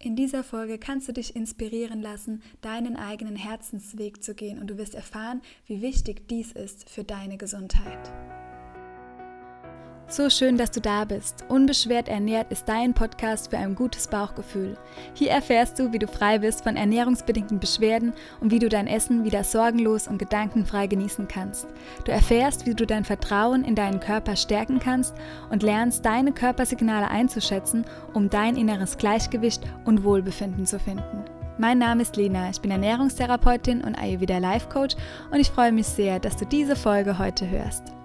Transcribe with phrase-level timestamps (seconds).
[0.00, 4.78] In dieser Folge kannst du dich inspirieren lassen, deinen eigenen Herzensweg zu gehen und du
[4.78, 8.12] wirst erfahren, wie wichtig dies ist für deine Gesundheit.
[10.10, 11.44] So schön, dass du da bist.
[11.48, 14.78] Unbeschwert ernährt ist dein Podcast für ein gutes Bauchgefühl.
[15.12, 19.24] Hier erfährst du, wie du frei bist von ernährungsbedingten Beschwerden und wie du dein Essen
[19.24, 21.66] wieder sorgenlos und gedankenfrei genießen kannst.
[22.06, 25.14] Du erfährst, wie du dein Vertrauen in deinen Körper stärken kannst
[25.50, 27.84] und lernst, deine Körpersignale einzuschätzen,
[28.14, 31.26] um dein inneres Gleichgewicht und Wohlbefinden zu finden.
[31.58, 34.96] Mein Name ist Lena, ich bin Ernährungstherapeutin und Ayurveda Life Coach
[35.30, 37.97] und ich freue mich sehr, dass du diese Folge heute hörst.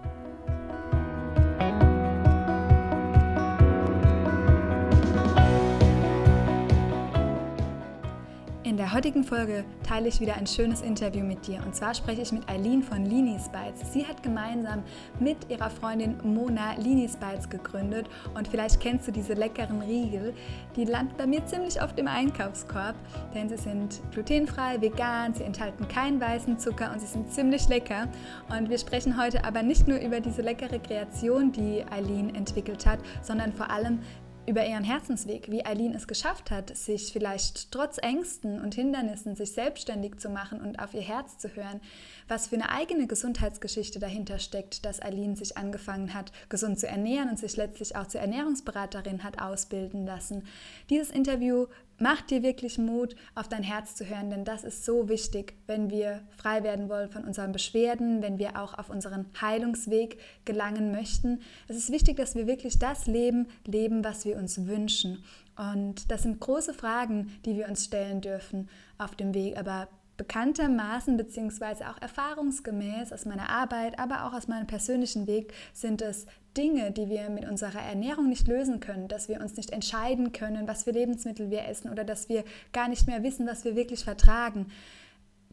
[8.84, 11.62] Der heutigen Folge teile ich wieder ein schönes Interview mit dir.
[11.66, 13.94] Und zwar spreche ich mit Eileen von Linis Bites.
[13.94, 14.84] Sie hat gemeinsam
[15.22, 18.08] mit ihrer Freundin Mona Linis Bites gegründet.
[18.36, 20.34] Und vielleicht kennst du diese leckeren Riegel.
[20.76, 22.96] Die landen bei mir ziemlich oft im Einkaufskorb,
[23.34, 28.10] denn sie sind glutenfrei, vegan, sie enthalten keinen weißen Zucker und sie sind ziemlich lecker.
[28.50, 33.00] Und wir sprechen heute aber nicht nur über diese leckere Kreation, die Eileen entwickelt hat,
[33.22, 34.00] sondern vor allem
[34.46, 39.54] über ihren Herzensweg, wie Eileen es geschafft hat, sich vielleicht trotz Ängsten und Hindernissen sich
[39.54, 41.80] selbstständig zu machen und auf ihr Herz zu hören,
[42.28, 47.30] was für eine eigene Gesundheitsgeschichte dahinter steckt, dass Eileen sich angefangen hat, gesund zu ernähren
[47.30, 50.44] und sich letztlich auch zur Ernährungsberaterin hat ausbilden lassen.
[50.90, 51.68] Dieses Interview
[52.00, 55.90] macht dir wirklich Mut, auf dein Herz zu hören, denn das ist so wichtig, wenn
[55.90, 61.42] wir frei werden wollen von unseren Beschwerden, wenn wir auch auf unseren Heilungsweg gelangen möchten.
[61.68, 65.24] Es ist wichtig, dass wir wirklich das Leben leben, was wir uns wünschen.
[65.56, 69.58] Und das sind große Fragen, die wir uns stellen dürfen auf dem Weg.
[69.58, 76.02] Aber bekanntermaßen beziehungsweise auch erfahrungsgemäß aus meiner Arbeit, aber auch aus meinem persönlichen Weg sind
[76.02, 80.32] es Dinge, die wir mit unserer Ernährung nicht lösen können, dass wir uns nicht entscheiden
[80.32, 83.76] können, was für Lebensmittel wir essen oder dass wir gar nicht mehr wissen, was wir
[83.76, 84.68] wirklich vertragen.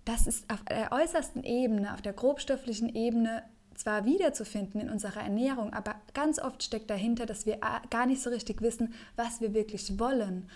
[0.05, 3.43] Das ist auf der äußersten Ebene, auf der grobstofflichen Ebene
[3.75, 7.59] zwar wiederzufinden in unserer Ernährung, aber ganz oft steckt dahinter, dass wir
[7.89, 10.51] gar nicht so richtig wissen, was wir wirklich wollen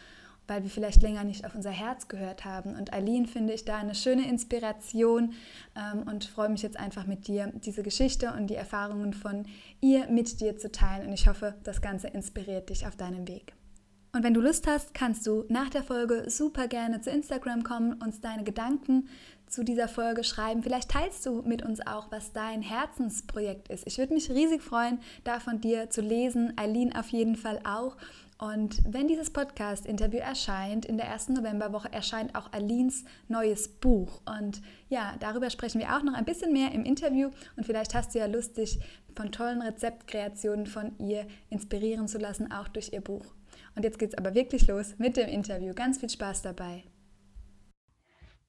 [0.46, 2.74] weil wir vielleicht länger nicht auf unser Herz gehört haben.
[2.76, 5.32] Und Aline finde ich da eine schöne Inspiration
[5.76, 9.46] ähm, und freue mich jetzt einfach mit dir, diese Geschichte und die Erfahrungen von
[9.80, 11.06] ihr mit dir zu teilen.
[11.06, 13.54] Und ich hoffe, das Ganze inspiriert dich auf deinem Weg.
[14.14, 17.94] Und wenn du Lust hast, kannst du nach der Folge super gerne zu Instagram kommen,
[17.94, 19.08] uns deine Gedanken
[19.48, 20.62] zu dieser Folge schreiben.
[20.62, 23.84] Vielleicht teilst du mit uns auch, was dein Herzensprojekt ist.
[23.88, 26.52] Ich würde mich riesig freuen, da von dir zu lesen.
[26.56, 27.96] Eileen auf jeden Fall auch.
[28.38, 34.22] Und wenn dieses Podcast-Interview erscheint, in der ersten Novemberwoche erscheint auch Alins neues Buch.
[34.26, 37.30] Und ja, darüber sprechen wir auch noch ein bisschen mehr im Interview.
[37.56, 38.80] Und vielleicht hast du ja Lust, dich
[39.14, 43.24] von tollen Rezeptkreationen von ihr inspirieren zu lassen, auch durch ihr Buch.
[43.76, 45.72] Und jetzt geht es aber wirklich los mit dem Interview.
[45.72, 46.82] Ganz viel Spaß dabei.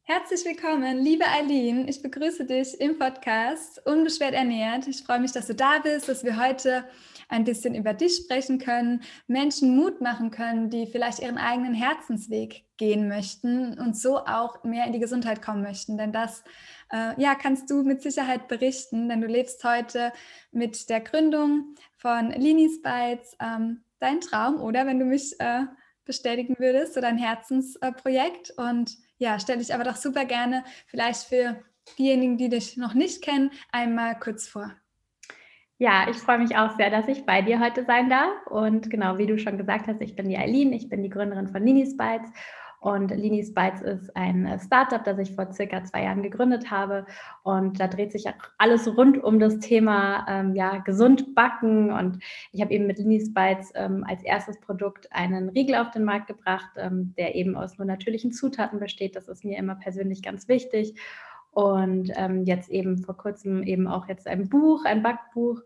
[0.08, 1.88] Herzlich willkommen, liebe Eileen.
[1.88, 4.88] Ich begrüße dich im Podcast Unbeschwert ernährt.
[4.88, 6.84] Ich freue mich, dass du da bist, dass wir heute
[7.30, 12.66] ein bisschen über dich sprechen können, Menschen Mut machen können, die vielleicht ihren eigenen Herzensweg
[12.78, 15.98] gehen möchten und so auch mehr in die Gesundheit kommen möchten.
[15.98, 16.44] Denn das
[16.92, 20.12] äh, ja, kannst du mit Sicherheit berichten, denn du lebst heute
[20.52, 25.64] mit der Gründung von Linis Bites ähm, dein Traum oder wenn du mich äh,
[26.04, 28.52] bestätigen würdest, so dein Herzensprojekt.
[28.58, 31.64] und ja, stelle ich aber doch super gerne vielleicht für
[31.98, 34.76] diejenigen, die dich noch nicht kennen, einmal kurz vor.
[35.78, 38.48] Ja, ich freue mich auch sehr, dass ich bei dir heute sein darf.
[38.48, 41.50] Und genau, wie du schon gesagt hast, ich bin die Eileen, ich bin die Gründerin
[41.50, 42.32] von Linis Bites.
[42.80, 47.06] Und Linis Bites ist ein Startup, das ich vor circa zwei Jahren gegründet habe.
[47.44, 48.26] Und da dreht sich
[48.58, 51.92] alles rund um das Thema ähm, ja, gesund backen.
[51.92, 52.20] Und
[52.54, 56.28] ich habe eben mit Linis Bites ähm, als erstes Produkt einen Riegel auf den Markt
[56.28, 59.18] gebracht, ähm, der eben aus nur natürlichen Zutaten besteht.
[59.18, 60.96] Das ist mir immer persönlich ganz wichtig
[61.56, 65.62] und ähm, jetzt eben vor kurzem eben auch jetzt ein Buch, ein Backbuch.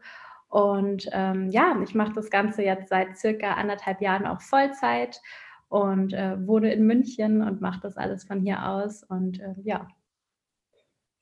[0.48, 5.20] Und ähm, ja, ich mache das Ganze jetzt seit circa anderthalb Jahren auch Vollzeit
[5.68, 9.02] und äh, wohne in München und mache das alles von hier aus.
[9.04, 9.88] Und äh, ja.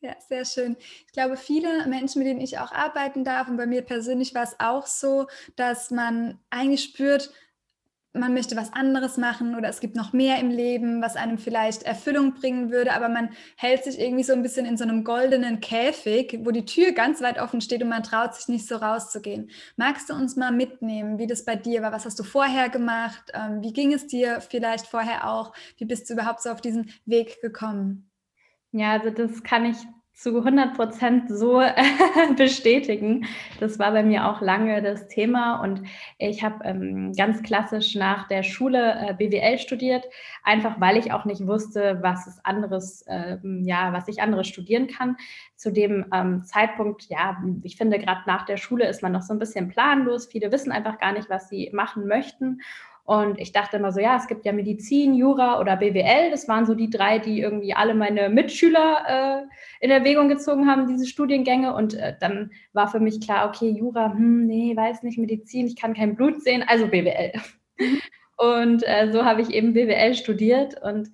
[0.02, 0.76] Ja, sehr schön.
[0.80, 4.44] Ich glaube, viele Menschen, mit denen ich auch arbeiten darf, und bei mir persönlich war
[4.44, 7.32] es auch so, dass man eigentlich spürt,
[8.18, 11.84] man möchte was anderes machen oder es gibt noch mehr im Leben, was einem vielleicht
[11.84, 15.60] Erfüllung bringen würde, aber man hält sich irgendwie so ein bisschen in so einem goldenen
[15.60, 19.50] Käfig, wo die Tür ganz weit offen steht und man traut sich nicht so rauszugehen.
[19.76, 21.92] Magst du uns mal mitnehmen, wie das bei dir war?
[21.92, 23.32] Was hast du vorher gemacht?
[23.34, 25.54] Ähm, wie ging es dir vielleicht vorher auch?
[25.78, 28.10] Wie bist du überhaupt so auf diesen Weg gekommen?
[28.72, 29.78] Ja, also das kann ich
[30.18, 31.62] zu 100 Prozent so
[32.38, 33.28] bestätigen.
[33.60, 35.84] Das war bei mir auch lange das Thema und
[36.18, 40.06] ich habe ähm, ganz klassisch nach der Schule äh, BWL studiert,
[40.44, 44.88] einfach weil ich auch nicht wusste, was es anderes, äh, ja, was ich anderes studieren
[44.88, 45.18] kann.
[45.56, 49.34] Zu dem ähm, Zeitpunkt, ja, ich finde gerade nach der Schule ist man noch so
[49.34, 50.26] ein bisschen planlos.
[50.26, 52.62] Viele wissen einfach gar nicht, was sie machen möchten.
[53.08, 56.30] Und ich dachte immer so, ja, es gibt ja Medizin, Jura oder BWL.
[56.30, 60.88] Das waren so die drei, die irgendwie alle meine Mitschüler äh, in Erwägung gezogen haben,
[60.88, 61.74] diese Studiengänge.
[61.74, 65.78] Und äh, dann war für mich klar, okay, Jura, hm, nee, weiß nicht, Medizin, ich
[65.78, 67.32] kann kein Blut sehen, also BWL.
[67.80, 68.02] Mhm.
[68.36, 71.10] Und äh, so habe ich eben BWL studiert und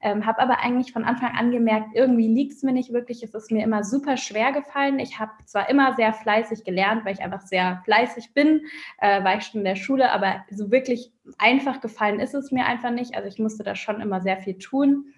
[0.00, 3.22] ähm, habe aber eigentlich von Anfang an gemerkt, irgendwie liegt es mir nicht wirklich.
[3.22, 4.98] Es ist mir immer super schwer gefallen.
[4.98, 8.62] Ich habe zwar immer sehr fleißig gelernt, weil ich einfach sehr fleißig bin,
[8.98, 12.66] äh, war ich schon in der Schule, aber so wirklich einfach gefallen ist es mir
[12.66, 13.16] einfach nicht.
[13.16, 15.12] Also ich musste da schon immer sehr viel tun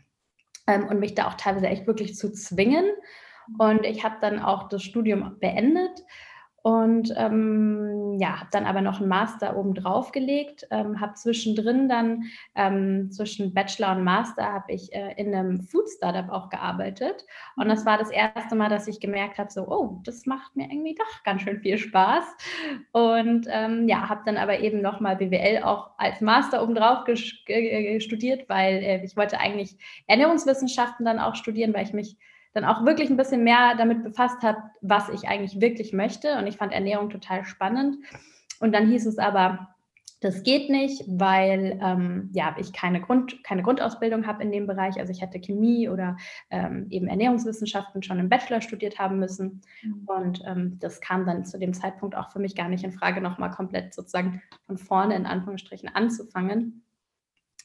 [0.67, 2.87] ähm, und mich da auch teilweise echt wirklich zu zwingen.
[3.59, 6.05] Und ich habe dann auch das Studium beendet
[6.62, 11.88] und ähm, ja, habe dann aber noch einen Master oben drauf gelegt, ähm, habe zwischendrin
[11.88, 12.25] dann,
[12.56, 17.25] ähm, zwischen Bachelor und Master, habe ich äh, in einem Food Startup auch gearbeitet.
[17.56, 20.64] Und das war das erste Mal, dass ich gemerkt habe, so, oh, das macht mir
[20.64, 22.25] irgendwie doch ganz schön viel Spaß.
[22.93, 28.49] Und ähm, ja, habe dann aber eben nochmal BWL auch als Master oben drauf studiert,
[28.49, 29.76] weil äh, ich wollte eigentlich
[30.08, 32.16] Ernährungswissenschaften dann auch studieren, weil ich mich
[32.58, 36.37] dann auch wirklich ein bisschen mehr damit befasst habe, was ich eigentlich wirklich möchte.
[36.38, 37.96] Und ich fand Ernährung total spannend.
[38.60, 39.75] Und dann hieß es aber,
[40.20, 44.99] das geht nicht, weil ähm, ja, ich keine, Grund, keine Grundausbildung habe in dem Bereich.
[44.99, 46.16] Also ich hätte Chemie oder
[46.50, 49.62] ähm, eben Ernährungswissenschaften schon im Bachelor studiert haben müssen.
[49.82, 50.08] Mhm.
[50.08, 53.20] Und ähm, das kam dann zu dem Zeitpunkt auch für mich gar nicht in Frage,
[53.20, 56.82] nochmal komplett sozusagen von vorne in Anführungsstrichen anzufangen.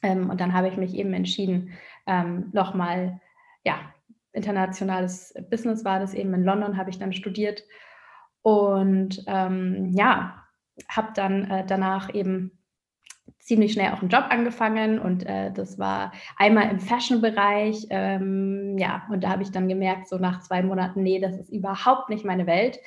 [0.03, 1.71] Ähm, und dann habe ich mich eben entschieden,
[2.05, 3.19] ähm, nochmal
[3.63, 3.92] ja,
[4.33, 7.63] internationales Business war das eben in London, habe ich dann studiert.
[8.41, 10.44] Und ähm, ja,
[10.89, 12.62] habe dann äh, danach eben
[13.39, 17.87] ziemlich schnell auch einen Job angefangen und äh, das war einmal im Fashion-Bereich.
[17.89, 21.51] Ähm, ja, und da habe ich dann gemerkt, so nach zwei Monaten, nee, das ist
[21.51, 22.79] überhaupt nicht meine Welt.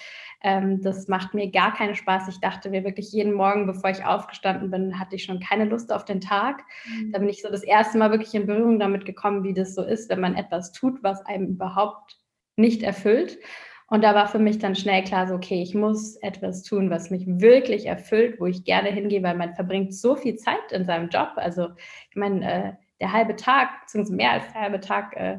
[0.42, 2.28] Ähm, das macht mir gar keinen Spaß.
[2.28, 5.92] Ich dachte mir wirklich jeden Morgen, bevor ich aufgestanden bin, hatte ich schon keine Lust
[5.92, 6.62] auf den Tag.
[6.86, 7.12] Mhm.
[7.12, 9.82] Da bin ich so das erste Mal wirklich in Berührung damit gekommen, wie das so
[9.82, 12.18] ist, wenn man etwas tut, was einem überhaupt
[12.56, 13.38] nicht erfüllt.
[13.88, 17.10] Und da war für mich dann schnell klar, so, okay, ich muss etwas tun, was
[17.10, 21.08] mich wirklich erfüllt, wo ich gerne hingehe, weil man verbringt so viel Zeit in seinem
[21.08, 21.32] Job.
[21.36, 21.68] Also,
[22.10, 25.38] ich meine, äh, der halbe Tag, beziehungsweise mehr als der halbe Tag, äh,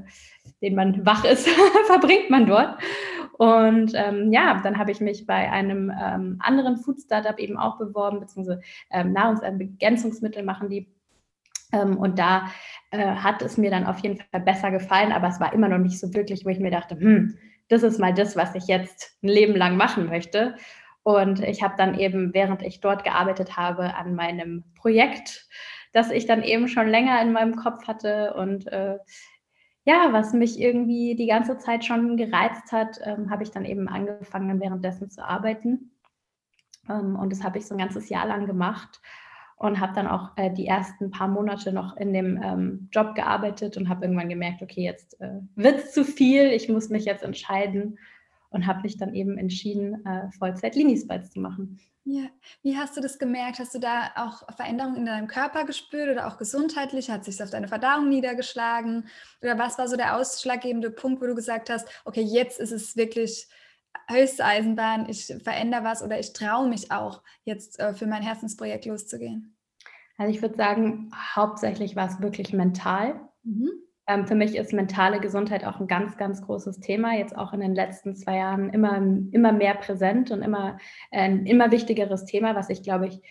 [0.62, 1.48] den man wach ist,
[1.88, 2.78] verbringt man dort.
[3.38, 8.20] Und ähm, ja, dann habe ich mich bei einem ähm, anderen Food-Startup eben auch beworben,
[8.20, 8.62] beziehungsweise
[8.92, 10.88] ähm, Nahrungsergänzungsmittel machen die.
[11.72, 12.48] Ähm, und da
[12.92, 15.78] äh, hat es mir dann auf jeden Fall besser gefallen, aber es war immer noch
[15.78, 17.38] nicht so wirklich, wo ich mir dachte, hm,
[17.70, 20.56] das ist mal das, was ich jetzt ein Leben lang machen möchte.
[21.04, 25.48] Und ich habe dann eben, während ich dort gearbeitet habe, an meinem Projekt,
[25.94, 28.98] das ich dann eben schon länger in meinem Kopf hatte und äh,
[29.86, 33.88] ja, was mich irgendwie die ganze Zeit schon gereizt hat, ähm, habe ich dann eben
[33.88, 35.98] angefangen, währenddessen zu arbeiten.
[36.90, 39.00] Ähm, und das habe ich so ein ganzes Jahr lang gemacht
[39.58, 43.76] und habe dann auch äh, die ersten paar Monate noch in dem ähm, Job gearbeitet
[43.76, 47.24] und habe irgendwann gemerkt, okay, jetzt äh, wird es zu viel, ich muss mich jetzt
[47.24, 47.98] entscheiden
[48.50, 51.80] und habe mich dann eben entschieden, äh, Vollzeit Linisbites zu machen.
[52.06, 52.30] Ja,
[52.62, 53.60] wie hast du das gemerkt?
[53.60, 57.10] Hast du da auch Veränderungen in deinem Körper gespürt oder auch gesundheitlich?
[57.10, 59.08] Hat sich auf deine Verdauung niedergeschlagen?
[59.42, 62.96] Oder was war so der ausschlaggebende Punkt, wo du gesagt hast, okay, jetzt ist es
[62.96, 63.50] wirklich
[64.10, 68.86] höchste Eisenbahn, ich verändere was oder ich traue mich auch, jetzt äh, für mein Herzensprojekt
[68.86, 69.57] loszugehen?
[70.18, 73.20] Also ich würde sagen, hauptsächlich war es wirklich mental.
[73.44, 73.72] Mhm.
[74.08, 77.60] Ähm, für mich ist mentale Gesundheit auch ein ganz, ganz großes Thema, jetzt auch in
[77.60, 80.78] den letzten zwei Jahren immer, immer mehr präsent und immer
[81.12, 83.22] äh, ein immer wichtigeres Thema, was ich glaube ich,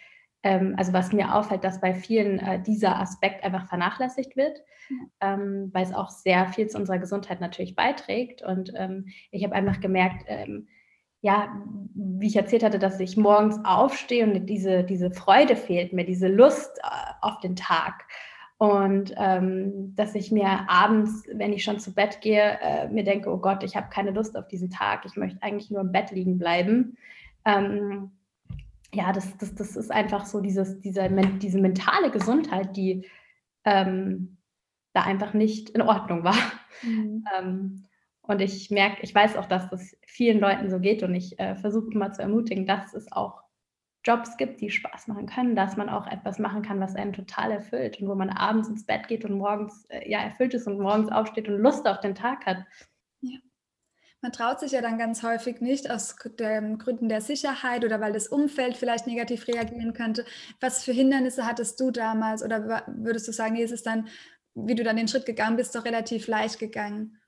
[0.43, 4.62] ähm, also was mir auffällt, dass bei vielen äh, dieser Aspekt einfach vernachlässigt wird,
[5.21, 8.43] ähm, weil es auch sehr viel zu unserer Gesundheit natürlich beiträgt.
[8.43, 10.69] Und ähm, ich habe einfach gemerkt, ähm,
[11.26, 11.49] ja,
[11.92, 16.28] wie ich erzählt hatte, dass ich morgens aufstehe und diese, diese Freude fehlt mir, diese
[16.28, 16.87] Lust äh,
[17.21, 18.04] auf den Tag.
[18.59, 23.28] Und ähm, dass ich mir abends, wenn ich schon zu Bett gehe, äh, mir denke,
[23.28, 26.12] oh Gott, ich habe keine Lust auf diesen Tag, ich möchte eigentlich nur im Bett
[26.12, 26.97] liegen bleiben.
[27.45, 28.12] Ähm,
[28.95, 31.11] ja, das, das, das ist einfach so dieses, diese,
[31.42, 33.04] diese mentale Gesundheit, die
[33.64, 34.37] ähm,
[34.92, 36.37] da einfach nicht in Ordnung war.
[36.83, 37.83] Mhm.
[38.26, 41.54] Und ich merke, ich weiß auch, dass das vielen Leuten so geht und ich äh,
[41.56, 43.42] versuche immer zu ermutigen, dass es auch
[44.04, 47.50] Jobs gibt, die Spaß machen können, dass man auch etwas machen kann, was einen total
[47.50, 50.78] erfüllt und wo man abends ins Bett geht und morgens äh, ja erfüllt ist und
[50.78, 52.59] morgens aufsteht und Lust auf den Tag hat.
[53.21, 53.38] Ja.
[54.23, 58.12] Man traut sich ja dann ganz häufig nicht aus den Gründen der Sicherheit oder weil
[58.12, 60.25] das Umfeld vielleicht negativ reagieren könnte.
[60.61, 64.09] Was für Hindernisse hattest du damals oder würdest du sagen, nee, ist es dann,
[64.54, 67.18] wie du dann den Schritt gegangen bist, doch relativ leicht gegangen?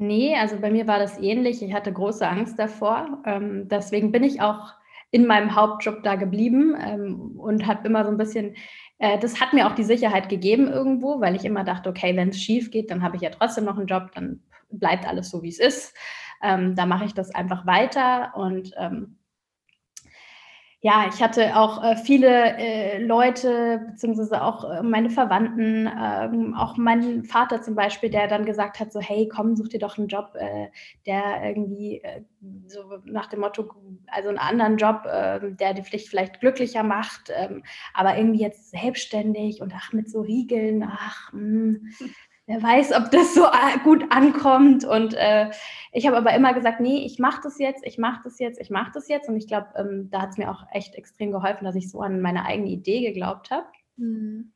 [0.00, 1.60] Nee, also bei mir war das ähnlich.
[1.60, 3.20] Ich hatte große Angst davor.
[3.26, 4.74] Ähm, deswegen bin ich auch
[5.10, 8.54] in meinem Hauptjob da geblieben ähm, und habe immer so ein bisschen,
[8.98, 12.28] äh, das hat mir auch die Sicherheit gegeben irgendwo, weil ich immer dachte, okay, wenn
[12.28, 14.40] es schief geht, dann habe ich ja trotzdem noch einen Job, dann
[14.70, 15.96] bleibt alles so, wie es ist.
[16.44, 19.16] Ähm, da mache ich das einfach weiter und ähm,
[20.80, 26.76] ja, ich hatte auch äh, viele äh, Leute, beziehungsweise auch äh, meine Verwandten, ähm, auch
[26.76, 30.06] mein Vater zum Beispiel, der dann gesagt hat, so, hey, komm, such dir doch einen
[30.06, 30.68] Job, äh,
[31.04, 32.22] der irgendwie äh,
[32.68, 33.68] so nach dem Motto,
[34.06, 39.60] also einen anderen Job, ähm, der dich vielleicht glücklicher macht, ähm, aber irgendwie jetzt selbstständig
[39.60, 41.92] und ach, mit so Riegeln, ach, mh, hm,
[42.48, 44.84] wer weiß, ob das so äh, gut ankommt.
[44.84, 45.50] Und äh,
[45.92, 48.70] ich habe aber immer gesagt, nee, ich mache das jetzt, ich mache das jetzt, ich
[48.70, 49.28] mache das jetzt.
[49.28, 52.00] Und ich glaube, ähm, da hat es mir auch echt extrem geholfen, dass ich so
[52.00, 53.66] an meine eigene Idee geglaubt habe.
[53.96, 54.52] Mhm.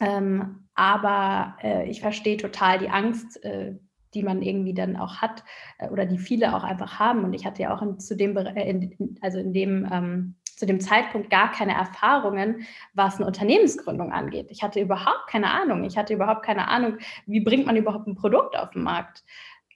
[0.00, 3.76] Ähm, aber äh, ich verstehe total die Angst, äh,
[4.12, 5.44] die man irgendwie dann auch hat
[5.78, 7.24] äh, oder die viele auch einfach haben.
[7.24, 10.66] Und ich hatte ja auch in, zu dem, äh, in, also in dem ähm, zu
[10.66, 14.48] dem Zeitpunkt gar keine Erfahrungen, was eine Unternehmensgründung angeht.
[14.50, 15.84] Ich hatte überhaupt keine Ahnung.
[15.84, 19.22] Ich hatte überhaupt keine Ahnung, wie bringt man überhaupt ein Produkt auf den Markt.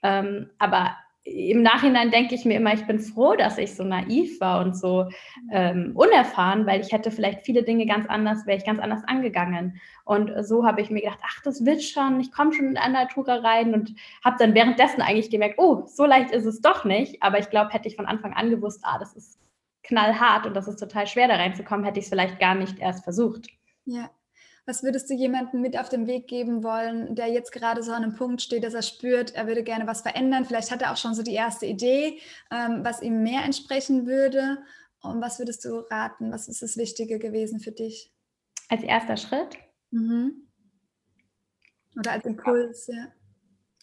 [0.03, 4.41] Ähm, aber im Nachhinein denke ich mir immer, ich bin froh, dass ich so naiv
[4.41, 5.07] war und so
[5.51, 9.79] ähm, unerfahren, weil ich hätte vielleicht viele Dinge ganz anders, wäre ich ganz anders angegangen.
[10.03, 12.93] Und so habe ich mir gedacht, ach, das wird schon, ich komme schon in eine
[12.93, 13.93] Natura rein und
[14.25, 17.21] habe dann währenddessen eigentlich gemerkt, oh, so leicht ist es doch nicht.
[17.21, 19.40] Aber ich glaube, hätte ich von Anfang an gewusst, ah, das ist
[19.91, 23.03] knallhart und das ist total schwer, da reinzukommen, hätte ich es vielleicht gar nicht erst
[23.03, 23.47] versucht.
[23.85, 24.09] Ja.
[24.65, 28.03] Was würdest du jemandem mit auf den Weg geben wollen, der jetzt gerade so an
[28.03, 30.45] einem Punkt steht, dass er spürt, er würde gerne was verändern?
[30.45, 32.19] Vielleicht hat er auch schon so die erste Idee,
[32.51, 34.59] ähm, was ihm mehr entsprechen würde.
[35.01, 36.31] Und was würdest du raten?
[36.31, 38.13] Was ist das Wichtige gewesen für dich?
[38.69, 39.57] Als erster Schritt?
[39.89, 40.47] Mhm.
[41.97, 43.07] Oder als Impuls, ja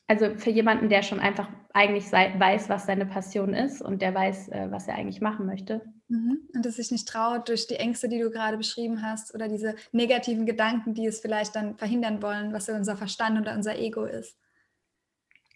[0.08, 4.48] also für jemanden, der schon einfach eigentlich weiß, was seine Passion ist und der weiß,
[4.48, 5.82] äh, was er eigentlich machen möchte.
[6.08, 6.38] Mhm.
[6.54, 9.76] Und das sich nicht traut durch die Ängste, die du gerade beschrieben hast oder diese
[9.92, 14.38] negativen Gedanken, die es vielleicht dann verhindern wollen, was unser Verstand oder unser Ego ist.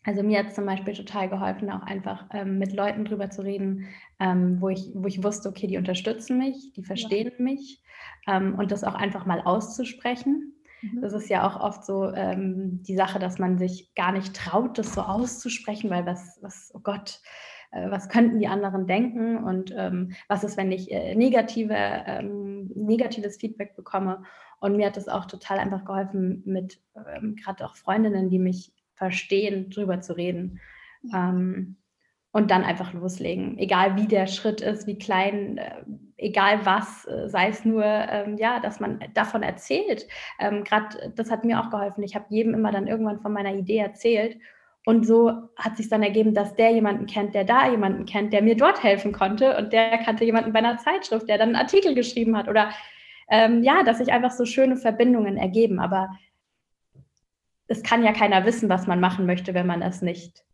[0.04, 3.42] Also mir hat es zum Beispiel total geholfen, auch einfach ähm, mit Leuten drüber zu
[3.42, 7.42] reden, ähm, wo, ich, wo ich wusste, okay, die unterstützen mich, die verstehen ja.
[7.42, 7.82] mich
[8.26, 10.54] ähm, und das auch einfach mal auszusprechen.
[10.83, 11.01] Mhm.
[11.01, 14.79] Das ist ja auch oft so ähm, die Sache, dass man sich gar nicht traut,
[14.79, 17.21] das so auszusprechen, weil was, was, oh Gott,
[17.71, 22.71] äh, was könnten die anderen denken und ähm, was ist, wenn ich äh, negative, ähm,
[22.75, 24.23] negatives Feedback bekomme.
[24.61, 28.73] Und mir hat es auch total einfach geholfen, mit ähm, gerade auch Freundinnen, die mich
[28.95, 30.61] verstehen, drüber zu reden.
[31.03, 31.31] Ja.
[31.31, 31.77] Ähm,
[32.35, 33.59] und dann einfach loslegen.
[33.59, 35.85] Egal wie der Schritt ist, wie klein, äh,
[36.23, 40.07] egal was, äh, sei es nur, ähm, ja, dass man davon erzählt.
[40.38, 42.02] Ähm, Gerade das hat mir auch geholfen.
[42.02, 44.38] Ich habe jedem immer dann irgendwann von meiner Idee erzählt.
[44.85, 48.43] Und so hat sich dann ergeben, dass der jemanden kennt, der da jemanden kennt, der
[48.43, 49.57] mir dort helfen konnte.
[49.57, 52.49] Und der kannte jemanden bei einer Zeitschrift, der dann einen Artikel geschrieben hat.
[52.49, 52.71] Oder
[53.29, 55.79] ähm, ja, dass sich einfach so schöne Verbindungen ergeben.
[55.79, 56.11] Aber
[57.69, 60.45] es kann ja keiner wissen, was man machen möchte, wenn man es nicht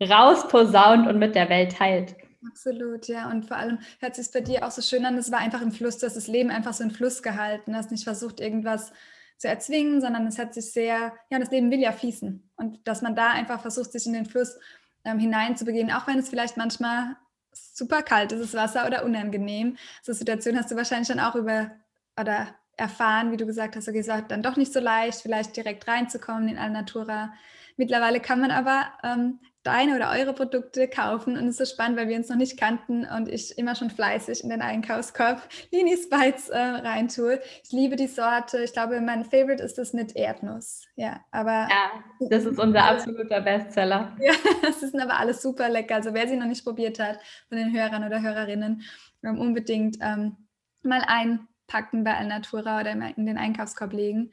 [0.00, 2.16] rausposaunt und mit der Welt teilt.
[2.46, 3.30] Absolut, ja.
[3.30, 5.62] Und vor allem hört sich es bei dir auch so schön an, es war einfach
[5.62, 8.92] im Fluss, du hast das Leben einfach so im Fluss gehalten, hast nicht versucht, irgendwas
[9.38, 12.50] zu erzwingen, sondern es hat sich sehr, ja, das Leben will ja fließen.
[12.56, 14.58] Und dass man da einfach versucht, sich in den Fluss
[15.04, 17.16] ähm, hineinzubegeben, auch wenn es vielleicht manchmal
[17.52, 19.76] super kalt ist, das Wasser oder unangenehm.
[20.02, 21.70] So Situation hast du wahrscheinlich dann auch über
[22.18, 25.56] oder erfahren, wie du gesagt hast, okay, es war dann doch nicht so leicht, vielleicht
[25.56, 27.32] direkt reinzukommen in Alnatura.
[27.76, 31.36] Mittlerweile kann man aber ähm, deine oder eure Produkte kaufen.
[31.36, 33.90] Und es ist so spannend, weil wir uns noch nicht kannten und ich immer schon
[33.90, 37.40] fleißig in den Einkaufskorb Linis Bites äh, reintue.
[37.64, 38.62] Ich liebe die Sorte.
[38.62, 40.82] Ich glaube, mein Favorite ist das mit Erdnuss.
[40.96, 41.68] Ja, aber.
[41.70, 41.90] Ja,
[42.28, 44.16] das ist unser absoluter Bestseller.
[44.22, 45.96] Ja, das sind aber alles super lecker.
[45.96, 48.82] Also, wer sie noch nicht probiert hat, von den Hörern oder Hörerinnen,
[49.24, 50.36] ähm, unbedingt ähm,
[50.82, 54.32] mal einpacken bei Alnatura oder in den Einkaufskorb legen.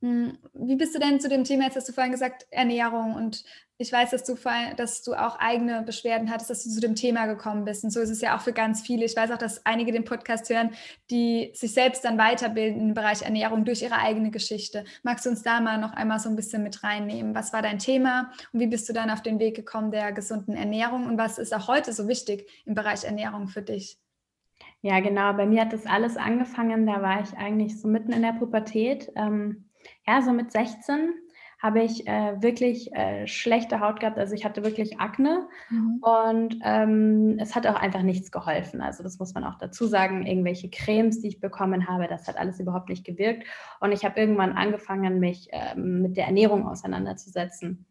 [0.00, 3.42] Hm, wie bist du denn zu dem Thema, jetzt hast du vorhin gesagt, Ernährung und
[3.78, 4.36] ich weiß, dass du,
[4.76, 7.84] dass du auch eigene Beschwerden hattest, dass du zu dem Thema gekommen bist.
[7.84, 9.04] Und so ist es ja auch für ganz viele.
[9.04, 10.70] Ich weiß auch, dass einige den Podcast hören,
[11.10, 14.84] die sich selbst dann weiterbilden im Bereich Ernährung durch ihre eigene Geschichte.
[15.04, 17.36] Magst du uns da mal noch einmal so ein bisschen mit reinnehmen?
[17.36, 20.54] Was war dein Thema und wie bist du dann auf den Weg gekommen der gesunden
[20.54, 21.06] Ernährung?
[21.06, 23.98] Und was ist auch heute so wichtig im Bereich Ernährung für dich?
[24.80, 25.32] Ja, genau.
[25.34, 26.86] Bei mir hat das alles angefangen.
[26.86, 29.10] Da war ich eigentlich so mitten in der Pubertät.
[29.14, 29.67] Ähm,
[30.08, 31.12] ja, so mit 16
[31.60, 34.16] habe ich äh, wirklich äh, schlechte Haut gehabt.
[34.16, 35.98] Also ich hatte wirklich Akne mhm.
[36.00, 38.80] und ähm, es hat auch einfach nichts geholfen.
[38.80, 40.24] Also das muss man auch dazu sagen.
[40.24, 43.44] Irgendwelche Cremes, die ich bekommen habe, das hat alles überhaupt nicht gewirkt.
[43.80, 47.86] Und ich habe irgendwann angefangen, mich ähm, mit der Ernährung auseinanderzusetzen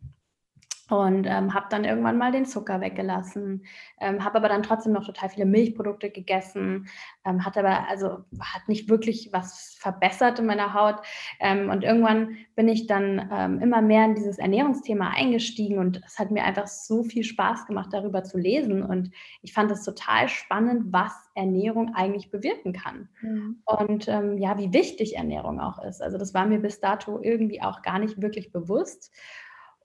[0.89, 3.65] und ähm, habe dann irgendwann mal den Zucker weggelassen,
[3.99, 6.87] ähm, habe aber dann trotzdem noch total viele Milchprodukte gegessen,
[7.25, 10.95] ähm, hat aber also hat nicht wirklich was verbessert in meiner Haut
[11.39, 16.19] ähm, und irgendwann bin ich dann ähm, immer mehr in dieses Ernährungsthema eingestiegen und es
[16.19, 20.29] hat mir einfach so viel Spaß gemacht, darüber zu lesen und ich fand es total
[20.29, 23.61] spannend, was Ernährung eigentlich bewirken kann mhm.
[23.65, 26.01] und ähm, ja, wie wichtig Ernährung auch ist.
[26.01, 29.11] Also das war mir bis dato irgendwie auch gar nicht wirklich bewusst.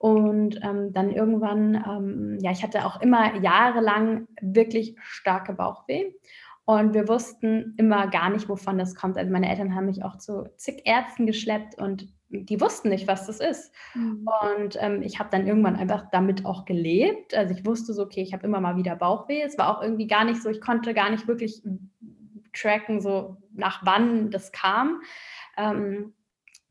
[0.03, 6.13] Und ähm, dann irgendwann, ähm, ja, ich hatte auch immer jahrelang wirklich starke Bauchweh.
[6.65, 9.17] Und wir wussten immer gar nicht, wovon das kommt.
[9.17, 13.29] Also meine Eltern haben mich auch zu zig Ärzten geschleppt und die wussten nicht, was
[13.29, 13.73] das ist.
[13.95, 14.27] Mhm.
[14.43, 17.33] Und ähm, ich habe dann irgendwann einfach damit auch gelebt.
[17.37, 19.43] Also ich wusste so, okay, ich habe immer mal wieder Bauchweh.
[19.43, 21.63] Es war auch irgendwie gar nicht so, ich konnte gar nicht wirklich
[22.53, 25.01] tracken, so nach wann das kam.
[25.57, 26.13] Ähm,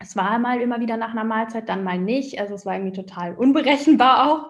[0.01, 2.39] es war mal immer wieder nach einer Mahlzeit, dann mal nicht.
[2.39, 4.50] Also es war irgendwie total unberechenbar auch.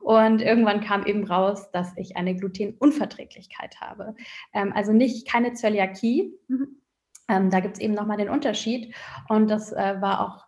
[0.00, 4.14] Und irgendwann kam eben raus, dass ich eine Glutenunverträglichkeit habe.
[4.52, 6.34] Ähm, also nicht keine Zöliakie.
[6.48, 6.80] Mhm.
[7.28, 8.94] Ähm, da gibt es eben nochmal den Unterschied.
[9.28, 10.46] Und das äh, war auch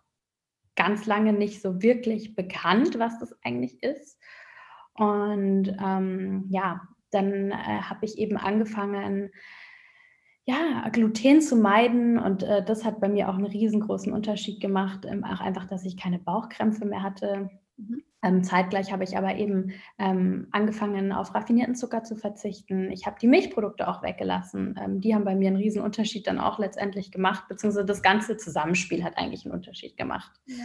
[0.76, 4.18] ganz lange nicht so wirklich bekannt, was das eigentlich ist.
[4.94, 6.80] Und ähm, ja,
[7.10, 9.30] dann äh, habe ich eben angefangen,
[10.46, 15.04] ja, Gluten zu meiden und äh, das hat bei mir auch einen riesengroßen Unterschied gemacht.
[15.06, 17.50] Ähm, auch einfach, dass ich keine Bauchkrämpfe mehr hatte.
[17.76, 18.02] Mhm.
[18.22, 22.90] Ähm, zeitgleich habe ich aber eben ähm, angefangen, auf raffinierten Zucker zu verzichten.
[22.90, 24.78] Ich habe die Milchprodukte auch weggelassen.
[24.82, 28.36] Ähm, die haben bei mir einen riesen Unterschied dann auch letztendlich gemacht, beziehungsweise das ganze
[28.36, 30.32] Zusammenspiel hat eigentlich einen Unterschied gemacht.
[30.46, 30.64] Ja.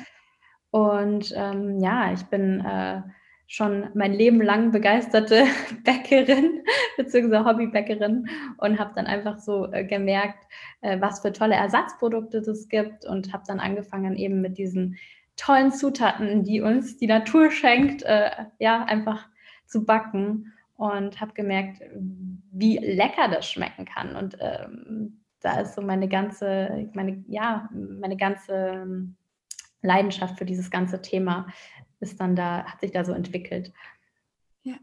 [0.72, 3.02] Und ähm, ja, ich bin äh,
[3.48, 5.46] schon mein Leben lang begeisterte
[5.84, 6.64] Bäckerin
[6.98, 7.46] bzw.
[7.46, 10.44] Hobbybäckerin und habe dann einfach so äh, gemerkt,
[10.82, 14.98] äh, was für tolle Ersatzprodukte es gibt und habe dann angefangen eben mit diesen
[15.38, 19.28] tollen Zutaten, die uns die Natur schenkt, äh, ja einfach
[19.66, 21.82] zu backen und habe gemerkt,
[22.52, 28.18] wie lecker das schmecken kann und ähm, da ist so meine ganze, meine ja meine
[28.18, 29.16] ganze ähm,
[29.84, 31.48] Leidenschaft für dieses ganze Thema
[32.12, 33.74] ist dann da, hat sich da so entwickelt.
[34.64, 34.76] Ja,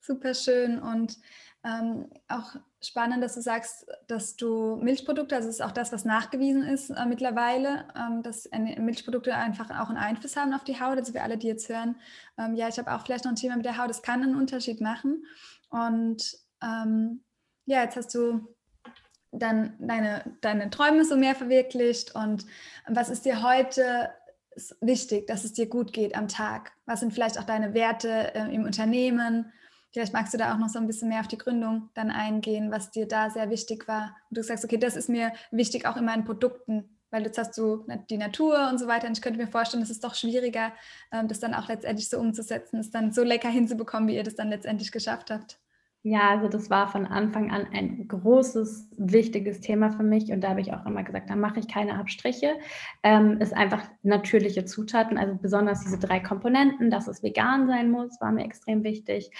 [0.00, 1.18] super schön und
[1.64, 6.04] ähm, auch spannend, dass du sagst, dass du Milchprodukte, also das ist auch das, was
[6.04, 10.98] nachgewiesen ist äh, mittlerweile, ähm, dass Milchprodukte einfach auch einen Einfluss haben auf die Haut.
[10.98, 11.96] Also für alle, die jetzt hören,
[12.38, 14.36] ähm, ja, ich habe auch vielleicht noch ein Thema mit der Haut, das kann einen
[14.36, 15.26] Unterschied machen.
[15.70, 17.24] Und ähm,
[17.66, 18.54] ja, jetzt hast du
[19.32, 22.46] dann deine, deine Träume so mehr verwirklicht und
[22.86, 24.10] was ist dir heute
[24.80, 26.72] wichtig, dass es dir gut geht am Tag?
[26.86, 29.52] Was sind vielleicht auch deine Werte äh, im Unternehmen?
[29.92, 32.70] Vielleicht magst du da auch noch so ein bisschen mehr auf die Gründung dann eingehen,
[32.70, 34.16] was dir da sehr wichtig war.
[34.28, 37.56] Und du sagst, okay, das ist mir wichtig auch in meinen Produkten, weil jetzt hast
[37.56, 39.06] du die Natur und so weiter.
[39.06, 40.72] Und ich könnte mir vorstellen, es ist doch schwieriger,
[41.12, 44.34] ähm, das dann auch letztendlich so umzusetzen, es dann so lecker hinzubekommen, wie ihr das
[44.34, 45.58] dann letztendlich geschafft habt.
[46.08, 50.48] Ja, also das war von Anfang an ein großes, wichtiges Thema für mich und da
[50.48, 52.54] habe ich auch immer gesagt, da mache ich keine Abstriche.
[53.02, 58.18] Ähm, ist einfach natürliche Zutaten, also besonders diese drei Komponenten, dass es vegan sein muss,
[58.22, 59.30] war mir extrem wichtig.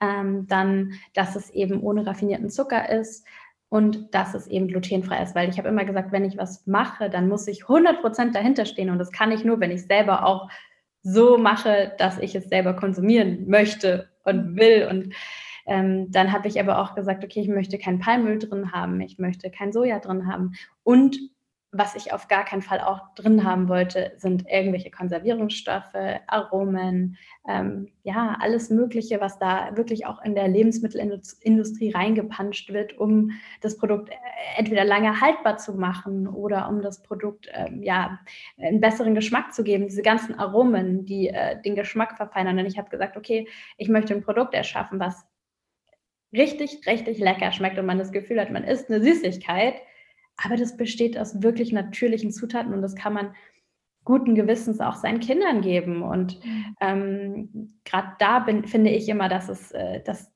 [0.00, 3.24] Ähm, dann, dass es eben ohne raffinierten Zucker ist
[3.68, 7.10] und dass es eben glutenfrei ist, weil ich habe immer gesagt, wenn ich was mache,
[7.10, 10.50] dann muss ich 100% dahinter stehen und das kann ich nur, wenn ich selber auch
[11.04, 15.14] so mache, dass ich es selber konsumieren möchte und will und
[15.68, 19.18] ähm, dann habe ich aber auch gesagt, okay, ich möchte kein Palmöl drin haben, ich
[19.18, 20.54] möchte kein Soja drin haben.
[20.82, 21.18] Und
[21.70, 25.94] was ich auf gar keinen Fall auch drin haben wollte, sind irgendwelche Konservierungsstoffe,
[26.26, 33.32] Aromen, ähm, ja, alles Mögliche, was da wirklich auch in der Lebensmittelindustrie reingepanscht wird, um
[33.60, 34.14] das Produkt äh,
[34.56, 38.18] entweder lange haltbar zu machen oder um das Produkt ähm, ja,
[38.56, 39.88] einen besseren Geschmack zu geben.
[39.88, 42.58] Diese ganzen Aromen, die äh, den Geschmack verfeinern.
[42.58, 45.26] Und ich habe gesagt, okay, ich möchte ein Produkt erschaffen, was
[46.32, 49.74] richtig, richtig lecker schmeckt und man das Gefühl hat, man isst eine Süßigkeit.
[50.36, 53.34] Aber das besteht aus wirklich natürlichen Zutaten und das kann man
[54.04, 56.02] guten Gewissens auch seinen Kindern geben.
[56.02, 56.76] Und mhm.
[56.80, 60.32] ähm, gerade da bin, finde ich immer, dass es, äh, dass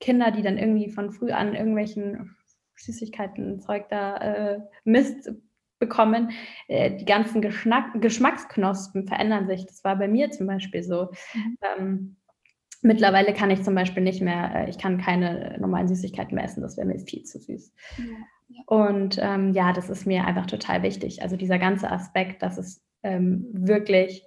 [0.00, 2.36] Kinder, die dann irgendwie von früh an irgendwelchen
[2.76, 5.30] Süßigkeiten, Zeug da äh, Mist
[5.78, 6.30] bekommen,
[6.66, 9.66] äh, die ganzen Geschmack Geschmacksknospen verändern sich.
[9.66, 11.10] Das war bei mir zum Beispiel so.
[11.34, 11.58] Mhm.
[11.78, 12.16] Ähm,
[12.82, 16.62] Mittlerweile kann ich zum Beispiel nicht mehr, äh, ich kann keine normalen Süßigkeiten mehr essen,
[16.62, 17.72] das wäre mir viel zu süß.
[17.98, 18.04] Ja,
[18.48, 18.62] ja.
[18.66, 21.22] Und ähm, ja, das ist mir einfach total wichtig.
[21.22, 24.24] Also dieser ganze Aspekt, dass es ähm, wirklich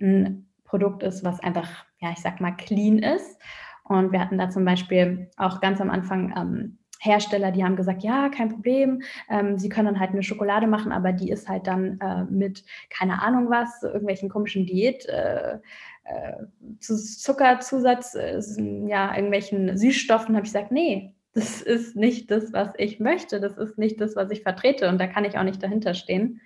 [0.00, 3.40] ein Produkt ist, was einfach, ja, ich sag mal, clean ist.
[3.84, 8.02] Und wir hatten da zum Beispiel auch ganz am Anfang ähm, Hersteller, die haben gesagt,
[8.02, 11.66] ja, kein Problem, ähm, sie können dann halt eine Schokolade machen, aber die ist halt
[11.66, 15.58] dann äh, mit, keine Ahnung was, irgendwelchen komischen Diät, äh,
[16.04, 16.44] äh,
[16.80, 18.40] Zuckerzusatz, äh,
[18.86, 23.58] ja, irgendwelchen Süßstoffen, habe ich gesagt, nee, das ist nicht das, was ich möchte, das
[23.58, 26.40] ist nicht das, was ich vertrete und da kann ich auch nicht dahinter stehen.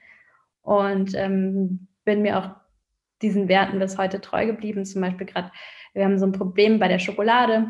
[0.62, 2.50] Und ähm, bin mir auch
[3.22, 4.84] diesen Werten bis heute treu geblieben.
[4.84, 5.50] Zum Beispiel gerade,
[5.92, 7.68] wir haben so ein Problem bei der Schokolade.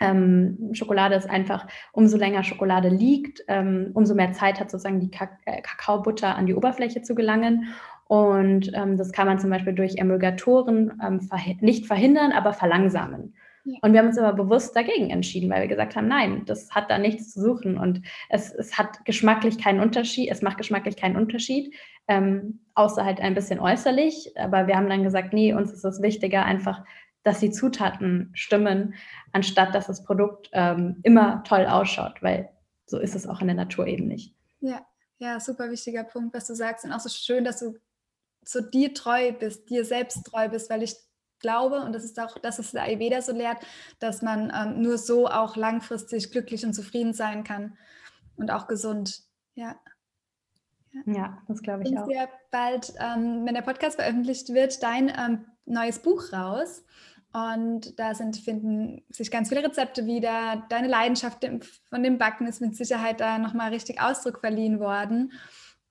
[0.00, 5.10] Ähm, Schokolade ist einfach, umso länger Schokolade liegt, ähm, umso mehr Zeit hat sozusagen die
[5.46, 7.68] äh, Kakaobutter an die Oberfläche zu gelangen.
[8.06, 13.34] Und ähm, das kann man zum Beispiel durch Emulgatoren ähm, verhi nicht verhindern, aber verlangsamen.
[13.64, 13.78] Ja.
[13.80, 16.90] Und wir haben uns aber bewusst dagegen entschieden, weil wir gesagt haben, nein, das hat
[16.90, 21.16] da nichts zu suchen und es, es hat geschmacklich keinen Unterschied, es macht geschmacklich keinen
[21.16, 21.74] Unterschied,
[22.06, 24.32] ähm, außer halt ein bisschen äußerlich.
[24.36, 26.84] Aber wir haben dann gesagt, nee, uns ist es wichtiger, einfach
[27.24, 28.94] dass die Zutaten stimmen,
[29.32, 32.50] anstatt dass das Produkt ähm, immer toll ausschaut, weil
[32.86, 34.34] so ist es auch in der Natur eben nicht.
[34.60, 34.86] Ja,
[35.18, 36.84] ja, super wichtiger Punkt, was du sagst.
[36.84, 37.74] Und auch so schön, dass du
[38.44, 40.94] so dir treu bist, dir selbst treu bist, weil ich
[41.40, 43.58] glaube, und das ist auch das, was der Ayurveda so lehrt,
[43.98, 47.76] dass man ähm, nur so auch langfristig glücklich und zufrieden sein kann
[48.36, 49.22] und auch gesund.
[49.54, 49.76] Ja.
[51.06, 52.08] Ja, das glaube ich und auch.
[52.08, 56.84] Ja bald, ähm, wenn der Podcast veröffentlicht wird, dein ähm, neues Buch raus.
[57.34, 60.64] Und da sind, finden sich ganz viele Rezepte wieder.
[60.68, 61.44] Deine Leidenschaft
[61.88, 65.32] von dem Backen ist mit Sicherheit da nochmal richtig Ausdruck verliehen worden.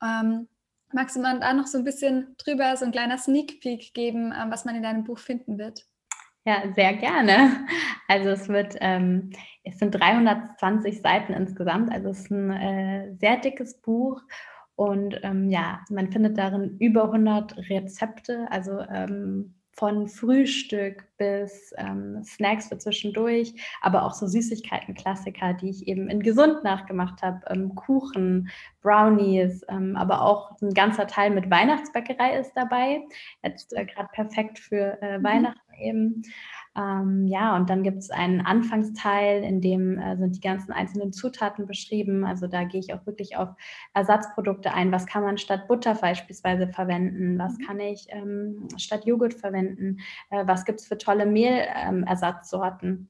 [0.02, 0.48] Ähm,
[0.94, 4.34] magst du mal da noch so ein bisschen drüber, so ein kleiner Sneak Peek geben,
[4.34, 5.86] ähm, was man in deinem Buch finden wird?
[6.46, 7.66] Ja, sehr gerne.
[8.08, 9.32] Also es wird, ähm,
[9.64, 14.22] es sind 320 Seiten insgesamt, also es ist ein äh, sehr dickes Buch
[14.76, 22.24] und ähm, ja, man findet darin über 100 Rezepte, also ähm, von Frühstück bis ähm,
[22.24, 27.42] Snacks für zwischendurch, aber auch so Süßigkeiten-Klassiker, die ich eben in gesund nachgemacht habe.
[27.48, 28.50] Ähm, Kuchen,
[28.82, 33.02] Brownies, ähm, aber auch ein ganzer Teil mit Weihnachtsbäckerei ist dabei.
[33.44, 35.24] Jetzt äh, gerade perfekt für äh, mhm.
[35.24, 36.24] Weihnachten eben.
[36.76, 41.14] Ähm, ja, und dann gibt es einen Anfangsteil, in dem äh, sind die ganzen einzelnen
[41.14, 42.26] Zutaten beschrieben.
[42.26, 43.50] Also da gehe ich auch wirklich auf
[43.94, 44.92] Ersatzprodukte ein.
[44.92, 47.38] Was kann man statt Butter beispielsweise verwenden?
[47.38, 47.66] Was mhm.
[47.66, 50.00] kann ich ähm, statt Joghurt verwenden?
[50.32, 53.10] Äh, was gibt es für tolle Mehlersatzsorten?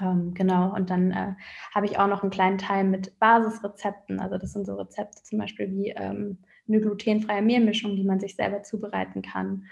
[0.00, 1.34] Ähm, genau, und dann äh,
[1.74, 4.20] habe ich auch noch einen kleinen Teil mit Basisrezepten.
[4.20, 8.36] Also das sind so Rezepte zum Beispiel wie ähm, eine glutenfreie Mehlmischung, die man sich
[8.36, 9.66] selber zubereiten kann.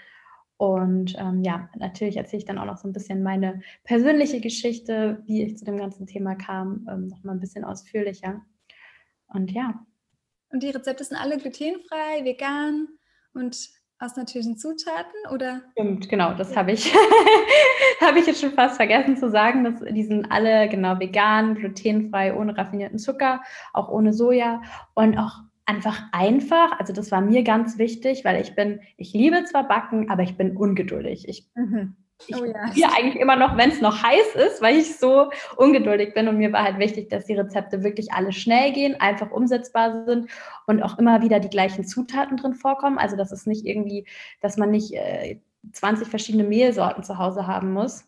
[0.59, 5.23] Und ähm, ja, natürlich erzähle ich dann auch noch so ein bisschen meine persönliche Geschichte,
[5.25, 8.41] wie ich zu dem ganzen Thema kam, ähm, noch mal ein bisschen ausführlicher.
[9.27, 9.85] Und ja.
[10.51, 12.89] Und die Rezepte sind alle glutenfrei, vegan
[13.33, 13.69] und
[13.99, 15.61] aus natürlichen Zutaten, oder?
[15.71, 16.93] Stimmt, genau, das habe ich,
[18.01, 19.63] habe ich jetzt schon fast vergessen zu sagen.
[19.63, 23.41] Dass, die sind alle genau vegan, glutenfrei, ohne raffinierten Zucker,
[23.71, 24.61] auch ohne Soja
[24.93, 26.79] und auch einfach einfach.
[26.79, 30.35] Also das war mir ganz wichtig, weil ich bin, ich liebe zwar Backen, aber ich
[30.35, 31.27] bin ungeduldig.
[31.27, 31.95] Ich, mhm.
[32.27, 32.89] ich oh ja.
[32.97, 36.27] eigentlich immer noch, wenn es noch heiß ist, weil ich so ungeduldig bin.
[36.27, 40.31] Und mir war halt wichtig, dass die Rezepte wirklich alle schnell gehen, einfach umsetzbar sind
[40.65, 42.97] und auch immer wieder die gleichen Zutaten drin vorkommen.
[42.97, 44.07] Also das ist nicht irgendwie,
[44.41, 45.39] dass man nicht äh,
[45.71, 48.05] 20 verschiedene Mehlsorten zu Hause haben muss.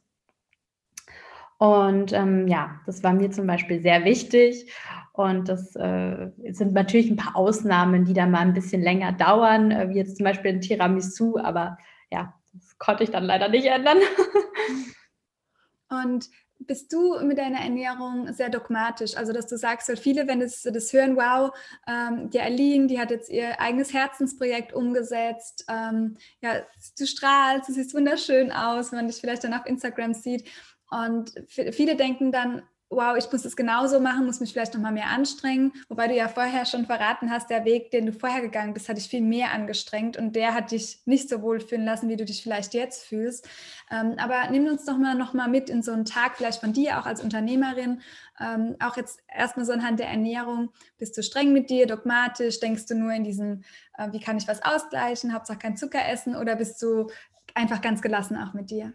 [1.60, 4.74] Und ähm, ja, das war mir zum Beispiel sehr wichtig.
[5.22, 9.72] Und das äh, sind natürlich ein paar Ausnahmen, die dann mal ein bisschen länger dauern,
[9.72, 11.78] äh, wie jetzt zum Beispiel ein Tiramisu, aber
[12.12, 13.98] ja, das konnte ich dann leider nicht ändern.
[15.90, 16.30] Und
[16.68, 19.18] bist du mit deiner Ernährung sehr dogmatisch?
[19.18, 21.52] Also, dass du sagst, weil viele, wenn das, das hören, wow,
[21.88, 25.66] ähm, die Aline, die hat jetzt ihr eigenes Herzensprojekt umgesetzt.
[25.70, 26.62] Ähm, ja,
[26.98, 30.48] du strahlst, du siehst wunderschön aus, wenn man dich vielleicht dann auf Instagram sieht.
[30.90, 35.08] Und viele denken dann, wow, ich muss es genauso machen, muss mich vielleicht nochmal mehr
[35.08, 35.72] anstrengen.
[35.88, 38.98] Wobei du ja vorher schon verraten hast, der Weg, den du vorher gegangen bist, hat
[38.98, 42.26] dich viel mehr angestrengt und der hat dich nicht so wohl fühlen lassen, wie du
[42.26, 43.48] dich vielleicht jetzt fühlst.
[43.90, 47.00] Ähm, aber nimm uns doch mal nochmal mit in so einen Tag, vielleicht von dir
[47.00, 48.02] auch als Unternehmerin.
[48.42, 50.72] Ähm, auch jetzt erstmal so anhand der Ernährung.
[50.98, 52.60] Bist du streng mit dir, dogmatisch?
[52.60, 53.64] Denkst du nur in diesem,
[53.98, 56.36] äh, wie kann ich was ausgleichen, Hauptsache kein Zucker essen?
[56.36, 57.10] Oder bist du
[57.54, 58.92] einfach ganz gelassen auch mit dir?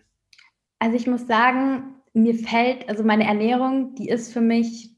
[0.79, 4.91] Also ich muss sagen, mir fällt, also meine Ernährung, die ist für mich,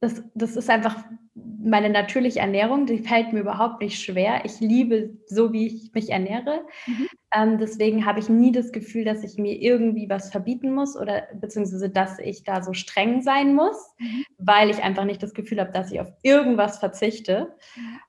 [0.00, 1.02] das, das ist einfach
[1.34, 4.42] meine natürliche Ernährung, die fällt mir überhaupt nicht schwer.
[4.44, 6.62] Ich liebe so, wie ich mich ernähre.
[6.86, 7.08] Mhm.
[7.34, 11.22] Ähm, deswegen habe ich nie das Gefühl, dass ich mir irgendwie was verbieten muss oder
[11.40, 14.24] beziehungsweise, dass ich da so streng sein muss, mhm.
[14.36, 17.54] weil ich einfach nicht das Gefühl habe, dass ich auf irgendwas verzichte.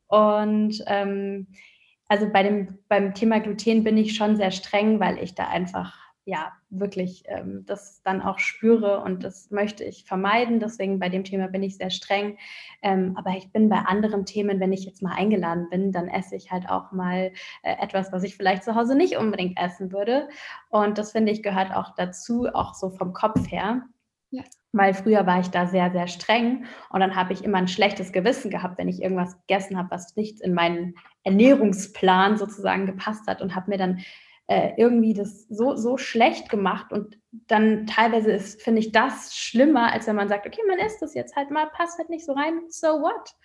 [0.08, 1.48] Und ähm,
[2.10, 6.09] also bei dem, beim Thema Gluten bin ich schon sehr streng, weil ich da einfach
[6.26, 10.60] ja wirklich ähm, das dann auch spüre und das möchte ich vermeiden.
[10.60, 12.38] Deswegen bei dem Thema bin ich sehr streng.
[12.82, 16.36] Ähm, aber ich bin bei anderen Themen, wenn ich jetzt mal eingeladen bin, dann esse
[16.36, 17.32] ich halt auch mal
[17.64, 20.30] äh, etwas, was ich vielleicht zu Hause nicht unbedingt essen würde.
[20.70, 23.84] Und das finde ich gehört auch dazu, auch so vom Kopf her.
[24.32, 24.44] Ja.
[24.72, 28.12] Weil früher war ich da sehr, sehr streng und dann habe ich immer ein schlechtes
[28.12, 33.42] Gewissen gehabt, wenn ich irgendwas gegessen habe, was nicht in meinen Ernährungsplan sozusagen gepasst hat
[33.42, 34.02] und habe mir dann
[34.50, 39.94] äh, irgendwie das so, so schlecht gemacht und dann teilweise ist, finde ich, das schlimmer,
[39.94, 42.34] als wenn man sagt, okay, man isst das jetzt halt mal, passt halt nicht so
[42.34, 43.36] rein, so what?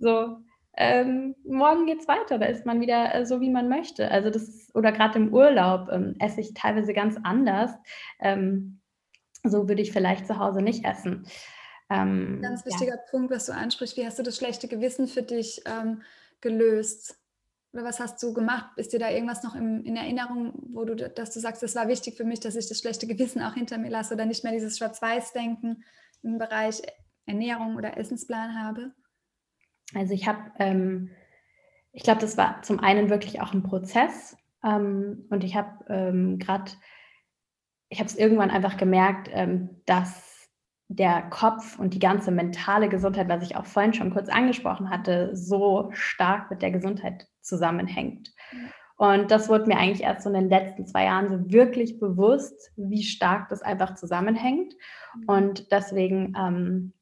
[0.00, 0.38] So,
[0.74, 4.10] ähm, morgen geht's weiter, da ist man wieder äh, so, wie man möchte.
[4.10, 7.70] Also das ist, oder gerade im Urlaub ähm, esse ich teilweise ganz anders.
[8.18, 8.80] Ähm,
[9.42, 11.26] so würde ich vielleicht zu Hause nicht essen.
[11.90, 13.02] Ähm, Ganz wichtiger ja.
[13.10, 13.98] Punkt, was du ansprichst.
[13.98, 16.00] Wie hast du das schlechte Gewissen für dich ähm,
[16.40, 17.18] gelöst?
[17.74, 18.70] Oder was hast du gemacht?
[18.76, 21.88] Ist dir da irgendwas noch im, in Erinnerung, wo du, dass du sagst, es war
[21.88, 24.52] wichtig für mich, dass ich das schlechte Gewissen auch hinter mir lasse oder nicht mehr
[24.52, 25.82] dieses Schwarz-Weiß-Denken
[26.22, 26.80] im Bereich
[27.26, 28.92] Ernährung oder Essensplan habe?
[29.92, 31.10] Also ich habe, ähm,
[31.92, 34.36] ich glaube, das war zum einen wirklich auch ein Prozess.
[34.64, 36.70] Ähm, und ich habe ähm, gerade
[37.94, 40.50] ich habe es irgendwann einfach gemerkt, ähm, dass
[40.88, 45.34] der Kopf und die ganze mentale Gesundheit, was ich auch vorhin schon kurz angesprochen hatte,
[45.34, 48.32] so stark mit der Gesundheit zusammenhängt.
[48.96, 52.72] Und das wurde mir eigentlich erst so in den letzten zwei Jahren so wirklich bewusst,
[52.76, 54.74] wie stark das einfach zusammenhängt.
[55.16, 55.24] Mhm.
[55.26, 56.92] Und deswegen, ähm,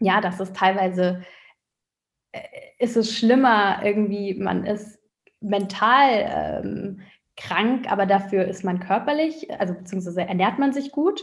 [0.00, 1.22] ja, das ist teilweise,
[2.32, 2.40] äh,
[2.78, 4.98] ist es schlimmer irgendwie, man ist
[5.40, 7.00] mental ähm,
[7.36, 11.22] krank, aber dafür ist man körperlich, also beziehungsweise ernährt man sich gut.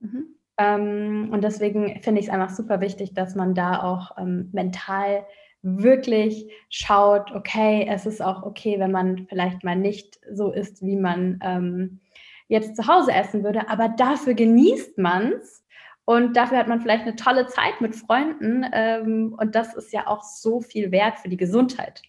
[0.00, 0.36] Mhm.
[0.58, 5.24] Ähm, und deswegen finde ich es einfach super wichtig, dass man da auch ähm, mental
[5.66, 10.96] wirklich schaut, okay, es ist auch okay, wenn man vielleicht mal nicht so isst, wie
[10.96, 12.00] man ähm,
[12.48, 15.64] jetzt zu Hause essen würde, aber dafür genießt man es.
[16.04, 18.64] Und dafür hat man vielleicht eine tolle Zeit mit Freunden.
[18.72, 22.00] Ähm, und das ist ja auch so viel wert für die Gesundheit.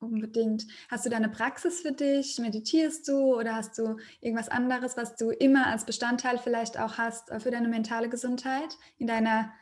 [0.00, 0.66] Unbedingt.
[0.90, 2.38] Hast du da eine Praxis für dich?
[2.38, 7.30] Meditierst du oder hast du irgendwas anderes, was du immer als Bestandteil vielleicht auch hast
[7.30, 9.52] äh, für deine mentale Gesundheit in deiner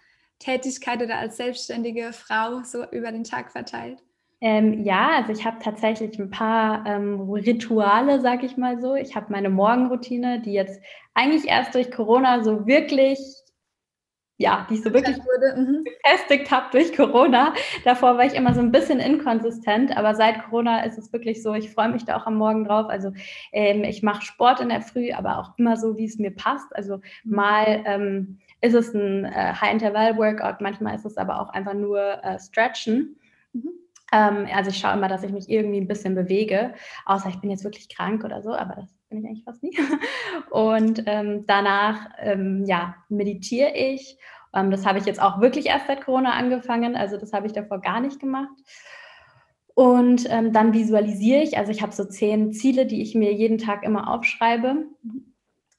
[0.43, 4.03] Tätigkeit oder als selbstständige Frau so über den Tag verteilt?
[4.41, 8.97] Ähm, ja, also ich habe tatsächlich ein paar ähm, Rituale, sag ich mal so.
[8.97, 10.81] Ich habe meine Morgenroutine, die jetzt
[11.15, 13.19] eigentlich erst durch Corona so wirklich
[14.43, 15.61] ja, die ich so wirklich wurde.
[15.61, 15.85] Mhm.
[15.85, 17.55] gefestigt habe durch Corona.
[17.85, 21.55] Davor war ich immer so ein bisschen inkonsistent, aber seit Corona ist es wirklich so,
[21.55, 22.89] ich freue mich da auch am Morgen drauf.
[22.89, 23.13] Also
[23.53, 26.75] ähm, ich mache Sport in der Früh, aber auch immer so, wie es mir passt.
[26.75, 27.35] Also mhm.
[27.35, 32.39] mal ähm, ist es ein äh, High-Interval-Workout, manchmal ist es aber auch einfach nur äh,
[32.39, 33.17] Stretchen.
[33.53, 33.71] Mhm.
[34.13, 36.73] Ähm, also ich schaue immer, dass ich mich irgendwie ein bisschen bewege,
[37.05, 39.77] außer ich bin jetzt wirklich krank oder so, aber das bin ich eigentlich fast nie.
[40.51, 44.17] Und ähm, danach, ähm, ja, meditiere ich.
[44.55, 46.95] Ähm, das habe ich jetzt auch wirklich erst seit Corona angefangen.
[46.95, 48.55] Also das habe ich davor gar nicht gemacht.
[49.75, 51.59] Und ähm, dann visualisiere ich.
[51.59, 54.85] Also ich habe so zehn Ziele, die ich mir jeden Tag immer aufschreibe,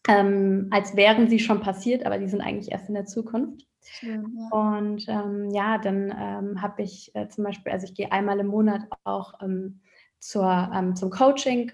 [0.07, 3.67] ähm, als wären sie schon passiert, aber die sind eigentlich erst in der Zukunft.
[3.85, 4.57] Schön, ja.
[4.57, 8.81] Und ähm, ja, dann habe ich äh, zum Beispiel, also ich gehe einmal im Monat
[9.03, 9.33] auch
[10.19, 11.71] zur, zum Coaching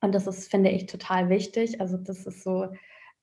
[0.00, 1.80] und das ist, finde ich, total wichtig.
[1.80, 2.68] Also das ist so,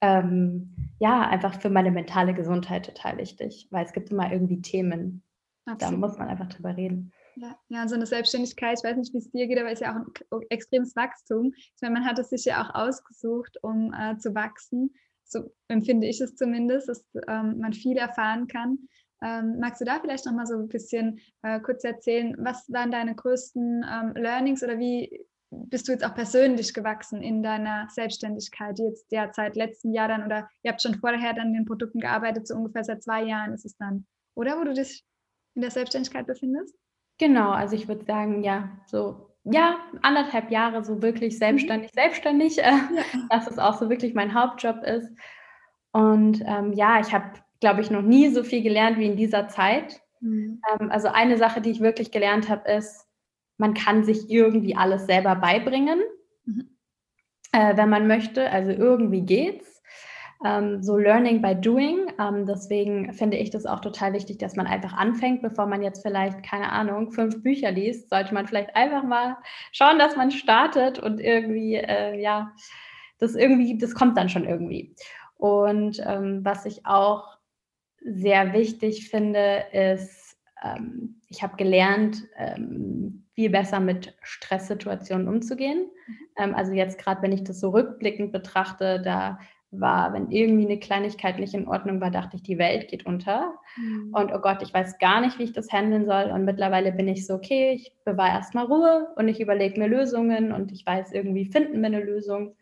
[0.02, 5.24] ähm, ja, einfach für meine mentale Gesundheit total wichtig, weil es gibt immer irgendwie Themen,
[5.66, 5.82] Absolut.
[5.82, 7.12] da muss man einfach drüber reden.
[7.38, 9.86] Ja, ja, so eine Selbstständigkeit, ich weiß nicht, wie es dir geht, aber es ist
[9.86, 11.54] ja auch ein extremes Wachstum.
[11.56, 14.94] Ich meine, man hat es sich ja auch ausgesucht, um äh, zu wachsen.
[15.26, 18.88] So empfinde ich es zumindest, dass ähm, man viel erfahren kann.
[19.22, 22.92] Ähm, magst du da vielleicht noch mal so ein bisschen äh, kurz erzählen, was waren
[22.92, 28.78] deine größten ähm, Learnings oder wie, bist du jetzt auch persönlich gewachsen in deiner Selbstständigkeit,
[28.80, 32.00] jetzt ja seit letztem Jahr dann oder ihr habt schon vorher dann an den Produkten
[32.00, 35.06] gearbeitet, so ungefähr seit zwei Jahren ist es dann, oder wo du dich
[35.56, 36.76] in der Selbstständigkeit befindest?
[37.18, 42.02] Genau, also ich würde sagen, ja, so ja, anderthalb Jahre so wirklich selbstständig, mhm.
[42.02, 42.80] selbstständig, äh, ja.
[43.30, 45.12] dass es auch so wirklich mein Hauptjob ist.
[45.92, 49.48] Und ähm, ja, ich habe, glaube ich, noch nie so viel gelernt wie in dieser
[49.48, 50.02] Zeit.
[50.20, 50.62] Mhm.
[50.80, 53.08] Ähm, also eine Sache, die ich wirklich gelernt habe, ist,
[53.58, 56.02] man kann sich irgendwie alles selber beibringen,
[56.46, 56.78] mhm.
[57.52, 58.50] äh, wenn man möchte.
[58.50, 59.82] Also irgendwie geht's.
[60.44, 62.05] Ähm, so Learning by Doing.
[62.20, 66.02] Ähm, deswegen finde ich das auch total wichtig, dass man einfach anfängt, bevor man jetzt
[66.02, 69.38] vielleicht, keine Ahnung, fünf Bücher liest, sollte man vielleicht einfach mal
[69.72, 72.52] schauen, dass man startet und irgendwie, äh, ja,
[73.18, 74.96] das irgendwie, das kommt dann schon irgendwie.
[75.38, 77.38] Und ähm, was ich auch
[78.02, 85.90] sehr wichtig finde, ist, ähm, ich habe gelernt, ähm, viel besser mit Stresssituationen umzugehen.
[86.08, 86.18] Mhm.
[86.38, 89.40] Ähm, also jetzt gerade, wenn ich das so rückblickend betrachte, da
[89.80, 93.54] war, wenn irgendwie eine Kleinigkeit nicht in Ordnung war, dachte ich, die Welt geht unter.
[93.76, 94.14] Mhm.
[94.14, 96.32] Und oh Gott, ich weiß gar nicht, wie ich das handeln soll.
[96.32, 100.52] Und mittlerweile bin ich so, okay, ich bewahre erstmal Ruhe und ich überlege mir Lösungen
[100.52, 102.56] und ich weiß, irgendwie finden wir eine Lösung.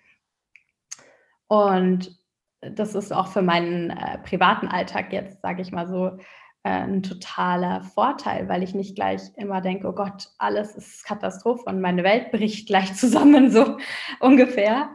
[1.48, 2.18] Und
[2.62, 6.18] das ist auch für meinen äh, privaten Alltag jetzt, sage ich mal so,
[6.64, 11.64] äh, ein totaler Vorteil, weil ich nicht gleich immer denke, oh Gott, alles ist Katastrophe
[11.66, 13.78] und meine Welt bricht gleich zusammen, so
[14.20, 14.90] ungefähr.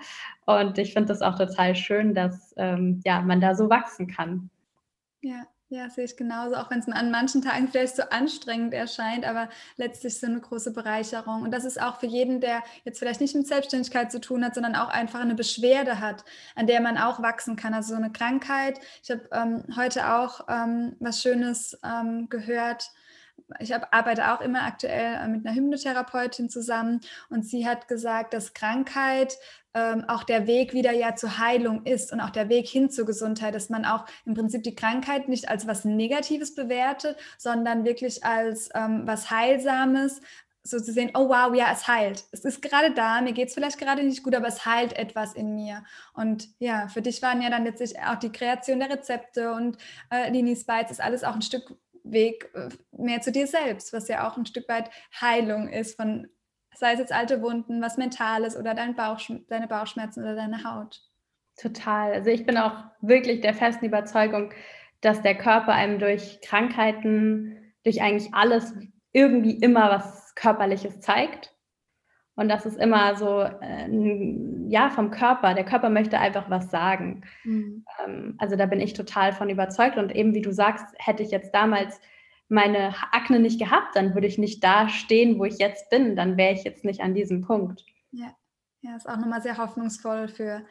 [0.49, 4.49] Und ich finde das auch total schön, dass ähm, ja, man da so wachsen kann.
[5.21, 9.27] Ja, ja, sehe ich genauso, auch wenn es an manchen Tagen vielleicht so anstrengend erscheint,
[9.27, 11.43] aber letztlich so eine große Bereicherung.
[11.43, 14.55] Und das ist auch für jeden, der jetzt vielleicht nicht mit Selbstständigkeit zu tun hat,
[14.55, 17.75] sondern auch einfach eine Beschwerde hat, an der man auch wachsen kann.
[17.75, 18.81] Also so eine Krankheit.
[19.03, 22.91] Ich habe ähm, heute auch ähm, was Schönes ähm, gehört
[23.61, 28.35] ich hab, arbeite auch immer aktuell äh, mit einer Hypnotherapeutin zusammen und sie hat gesagt,
[28.35, 29.39] dass Krankheit
[29.79, 33.07] ähm, auch der Weg wieder ja zur Heilung ist und auch der Weg hin zur
[33.07, 38.25] Gesundheit, dass man auch im Prinzip die Krankheit nicht als was Negatives bewertet, sondern wirklich
[38.25, 40.21] als ähm, was Heilsames,
[40.62, 42.25] so zu sehen, oh wow, ja, es heilt.
[42.33, 45.35] Es ist gerade da, mir geht es vielleicht gerade nicht gut, aber es heilt etwas
[45.35, 45.83] in mir.
[46.12, 49.79] Und ja, für dich waren ja dann letztlich auch die Kreation der Rezepte und
[50.11, 54.09] äh, Linis Bites ist alles auch ein Stück Weg äh, mehr zu dir selbst, was
[54.09, 56.29] ja auch ein Stück weit Heilung ist von,
[56.79, 61.03] sei es jetzt alte Wunden, was Mentales oder dein Bauch, deine Bauchschmerzen oder deine Haut.
[61.61, 62.12] Total.
[62.12, 64.53] Also ich bin auch wirklich der festen Überzeugung,
[65.01, 68.75] dass der Körper einem durch Krankheiten, durch eigentlich alles
[69.12, 71.55] irgendwie immer was Körperliches zeigt.
[72.37, 73.88] Und das ist immer so, äh,
[74.69, 75.55] ja, vom Körper.
[75.55, 77.23] Der Körper möchte einfach was sagen.
[77.43, 77.85] Mhm.
[78.05, 79.97] Ähm, also da bin ich total von überzeugt.
[79.97, 82.01] Und eben wie du sagst, hätte ich jetzt damals
[82.49, 86.17] meine Akne nicht gehabt, dann würde ich nicht da stehen, wo ich jetzt bin.
[86.17, 87.85] Dann wäre ich jetzt nicht an diesem Punkt.
[88.11, 88.35] Ja,
[88.81, 90.65] ja ist auch nochmal sehr hoffnungsvoll für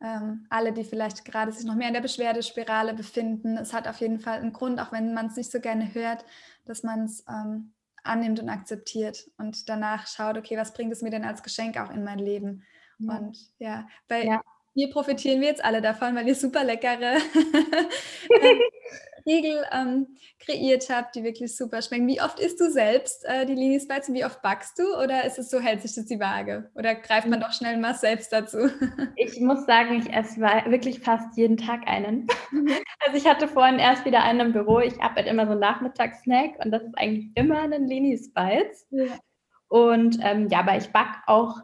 [0.00, 3.56] ähm, alle, die vielleicht gerade sich noch mehr in der Beschwerdespirale befinden.
[3.58, 6.24] Es hat auf jeden Fall einen Grund, auch wenn man es nicht so gerne hört,
[6.64, 7.72] dass man es ähm,
[8.04, 11.90] annimmt und akzeptiert und danach schaut, okay, was bringt es mir denn als Geschenk auch
[11.90, 12.62] in mein Leben?
[12.98, 13.16] Ja.
[13.16, 14.40] Und ja, weil ja.
[14.74, 17.16] hier profitieren wir jetzt alle davon, weil ihr super leckere
[18.40, 18.60] ähm,
[19.28, 20.06] Riegel ähm,
[20.40, 22.06] kreiert habt, die wirklich super schmecken.
[22.06, 24.96] Wie oft isst du selbst äh, die Linis Bites und wie oft backst du?
[24.96, 26.70] Oder ist es so, hält sich das die Waage?
[26.74, 28.58] Oder greift man doch schnell mal selbst dazu?
[29.16, 32.26] ich muss sagen, ich esse wirklich fast jeden Tag einen.
[32.50, 32.70] Mhm.
[33.06, 34.80] also ich hatte vorhin erst wieder einen im Büro.
[34.80, 38.86] Ich habe halt immer so einen Nachmittagssnack und das ist eigentlich immer ein Linis Bites.
[38.90, 39.18] Ja.
[39.68, 41.60] Und ähm, ja, aber ich backe auch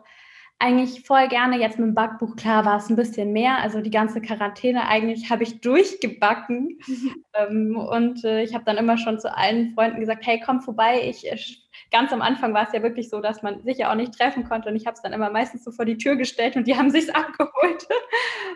[0.59, 1.59] eigentlich voll gerne.
[1.59, 3.59] Jetzt mit dem Backbuch, klar, war es ein bisschen mehr.
[3.59, 6.79] Also die ganze Quarantäne eigentlich habe ich durchgebacken.
[7.35, 11.03] ähm, und äh, ich habe dann immer schon zu allen Freunden gesagt, hey, komm vorbei.
[11.05, 11.37] Ich, äh,
[11.91, 14.45] ganz am Anfang war es ja wirklich so, dass man sich ja auch nicht treffen
[14.45, 14.69] konnte.
[14.69, 16.91] Und ich habe es dann immer meistens so vor die Tür gestellt und die haben
[16.93, 17.87] sich abgeholt.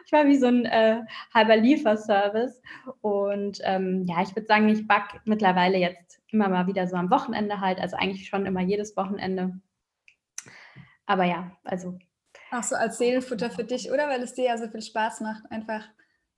[0.07, 1.01] ich war wie so ein äh,
[1.35, 2.63] halber Lieferservice.
[3.01, 7.11] Und ähm, ja, ich würde sagen, ich backe mittlerweile jetzt immer mal wieder so am
[7.11, 7.81] Wochenende halt.
[7.81, 9.61] Also eigentlich schon immer jedes Wochenende.
[11.09, 11.99] Aber ja, also.
[12.53, 14.09] Auch so als Seelenfutter für dich, oder?
[14.09, 15.89] Weil es dir ja so viel Spaß macht, einfach.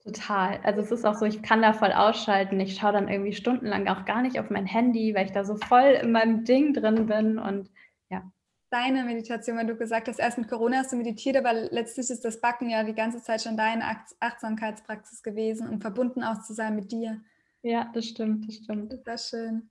[0.03, 0.61] Total.
[0.63, 2.59] Also es ist auch so, ich kann da voll ausschalten.
[2.61, 5.57] Ich schaue dann irgendwie stundenlang auch gar nicht auf mein Handy, weil ich da so
[5.57, 7.69] voll in meinem Ding drin bin und
[8.09, 8.23] ja.
[8.71, 12.25] Deine Meditation, wenn du gesagt hast, erst mit Corona hast du meditiert, aber letztlich ist
[12.25, 13.85] das Backen ja die ganze Zeit schon deine
[14.21, 17.21] Achtsamkeitspraxis gewesen und verbunden auch zu sein mit dir.
[17.63, 18.95] Ja, das stimmt, das stimmt.
[19.05, 19.69] Das ist schön.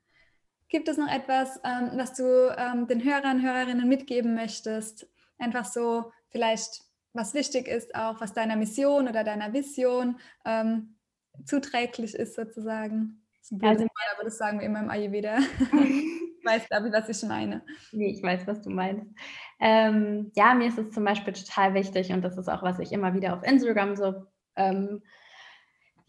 [0.69, 5.07] Gibt es noch etwas, ähm, was du ähm, den Hörern, Hörerinnen mitgeben möchtest?
[5.39, 10.95] Einfach so vielleicht, was wichtig ist, auch was deiner Mission oder deiner Vision ähm,
[11.45, 13.25] zuträglich ist sozusagen.
[13.41, 15.37] Das ist also, Mal, aber das sagen wir immer im Ayurveda.
[16.43, 17.63] weißt du, was ich meine?
[17.91, 19.07] Nee, ich weiß, was du meinst.
[19.59, 22.91] Ähm, ja, mir ist es zum Beispiel total wichtig und das ist auch, was ich
[22.91, 25.01] immer wieder auf Instagram so ähm,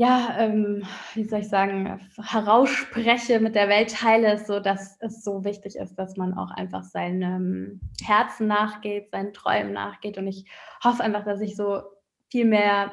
[0.01, 0.83] ja, ähm,
[1.13, 5.95] wie soll ich sagen, herausspreche, mit der Welt teile, so dass es so wichtig ist,
[5.97, 10.17] dass man auch einfach seinem Herzen nachgeht, seinen Träumen nachgeht.
[10.17, 10.47] Und ich
[10.83, 11.83] hoffe einfach, dass ich so
[12.31, 12.93] viel mehr,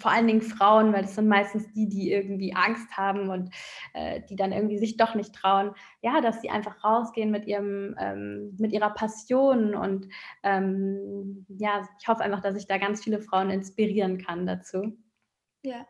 [0.00, 3.54] vor allen Dingen Frauen, weil das sind meistens die, die irgendwie Angst haben und
[3.94, 5.70] äh, die dann irgendwie sich doch nicht trauen,
[6.02, 10.08] ja, dass sie einfach rausgehen mit ihrem, ähm, mit ihrer Passion und
[10.42, 14.98] ähm, ja, ich hoffe einfach, dass ich da ganz viele Frauen inspirieren kann dazu.
[15.62, 15.86] Ja,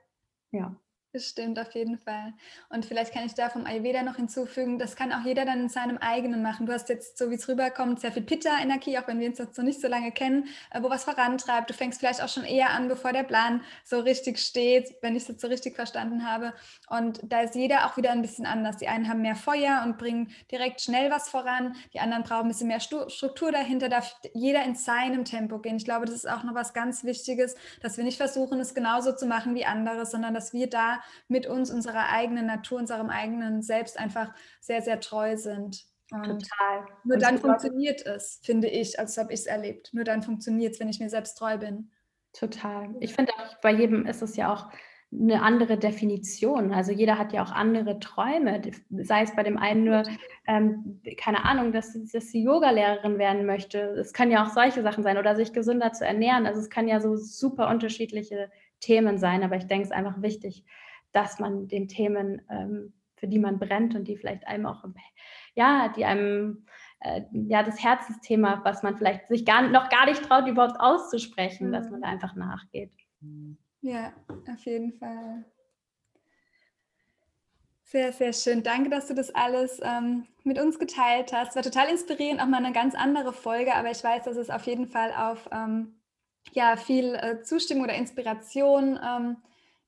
[0.53, 0.90] ja.
[1.13, 2.35] Bestimmt, auf jeden Fall.
[2.69, 5.69] Und vielleicht kann ich da vom Ayurveda noch hinzufügen, das kann auch jeder dann in
[5.69, 6.67] seinem eigenen machen.
[6.67, 9.59] Du hast jetzt, so wie es rüberkommt, sehr viel Pitta-Energie, auch wenn wir uns jetzt
[9.59, 11.69] noch nicht so lange kennen, äh, wo was vorantreibt.
[11.69, 15.25] Du fängst vielleicht auch schon eher an, bevor der Plan so richtig steht, wenn ich
[15.25, 16.53] es jetzt so richtig verstanden habe.
[16.89, 18.77] Und da ist jeder auch wieder ein bisschen anders.
[18.77, 21.75] Die einen haben mehr Feuer und bringen direkt schnell was voran.
[21.93, 23.89] Die anderen brauchen ein bisschen mehr Struktur dahinter.
[23.89, 25.75] Darf jeder in seinem Tempo gehen.
[25.75, 29.13] Ich glaube, das ist auch noch was ganz Wichtiges, dass wir nicht versuchen, es genauso
[29.13, 33.63] zu machen wie andere, sondern dass wir da mit uns, unserer eigenen Natur, unserem eigenen
[33.63, 35.85] Selbst einfach sehr, sehr treu sind.
[36.11, 36.87] Und Total.
[37.05, 39.91] Nur und dann funktioniert es, finde ich, als habe ich es erlebt.
[39.93, 41.91] Nur dann funktioniert es, wenn ich mir selbst treu bin.
[42.33, 42.95] Total.
[43.01, 44.71] Ich finde auch, bei jedem ist es ja auch
[45.13, 46.73] eine andere Definition.
[46.73, 48.63] Also jeder hat ja auch andere Träume.
[48.91, 50.05] Sei es bei dem einen nur,
[50.47, 53.79] ähm, keine Ahnung, dass, dass sie Yoga-Lehrerin werden möchte.
[53.99, 56.47] Es können ja auch solche Sachen sein oder sich gesünder zu ernähren.
[56.47, 59.43] Also es kann ja so super unterschiedliche Themen sein.
[59.43, 60.65] Aber ich denke, es ist einfach wichtig,
[61.13, 64.85] dass man den Themen, ähm, für die man brennt und die vielleicht einem auch,
[65.55, 66.67] ja, die einem,
[67.01, 71.69] äh, ja, das Herzensthema, was man vielleicht sich gar, noch gar nicht traut, überhaupt auszusprechen,
[71.69, 71.73] mhm.
[71.73, 72.93] dass man da einfach nachgeht.
[73.83, 74.13] Ja,
[74.53, 75.45] auf jeden Fall.
[77.91, 78.63] Sehr, sehr schön.
[78.63, 81.57] Danke, dass du das alles ähm, mit uns geteilt hast.
[81.57, 84.63] War total inspirierend, auch mal eine ganz andere Folge, aber ich weiß, dass es auf
[84.67, 86.01] jeden Fall auf ähm,
[86.53, 89.39] ja, viel äh, Zustimmung oder Inspiration ähm,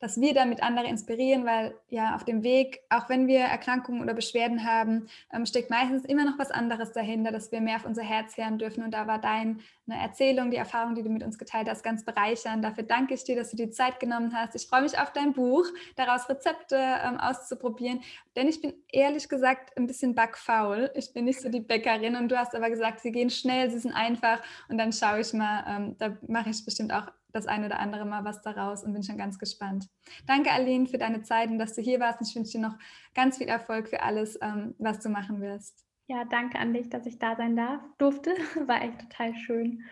[0.03, 4.15] dass wir damit andere inspirieren, weil ja auf dem Weg, auch wenn wir Erkrankungen oder
[4.15, 8.03] Beschwerden haben, ähm, steckt meistens immer noch was anderes dahinter, dass wir mehr auf unser
[8.03, 8.83] Herz hören dürfen.
[8.83, 12.65] Und da war deine Erzählung, die Erfahrung, die du mit uns geteilt hast, ganz bereichernd.
[12.65, 14.57] Dafür danke ich dir, dass du die Zeit genommen hast.
[14.57, 18.01] Ich freue mich auf dein Buch, daraus Rezepte ähm, auszuprobieren.
[18.35, 20.91] Denn ich bin ehrlich gesagt ein bisschen backfaul.
[20.97, 23.79] Ich bin nicht so die Bäckerin und du hast aber gesagt, sie gehen schnell, sie
[23.79, 27.65] sind einfach und dann schaue ich mal, ähm, da mache ich bestimmt auch das ein
[27.65, 29.89] oder andere Mal was daraus und bin schon ganz gespannt.
[30.27, 32.21] Danke, Aline, für deine Zeit und dass du hier warst.
[32.21, 32.77] Ich wünsche dir noch
[33.15, 35.85] ganz viel Erfolg für alles, ähm, was du machen wirst.
[36.09, 38.31] Ja, danke an dich, dass ich da sein darf, durfte.
[38.67, 39.83] War echt total schön.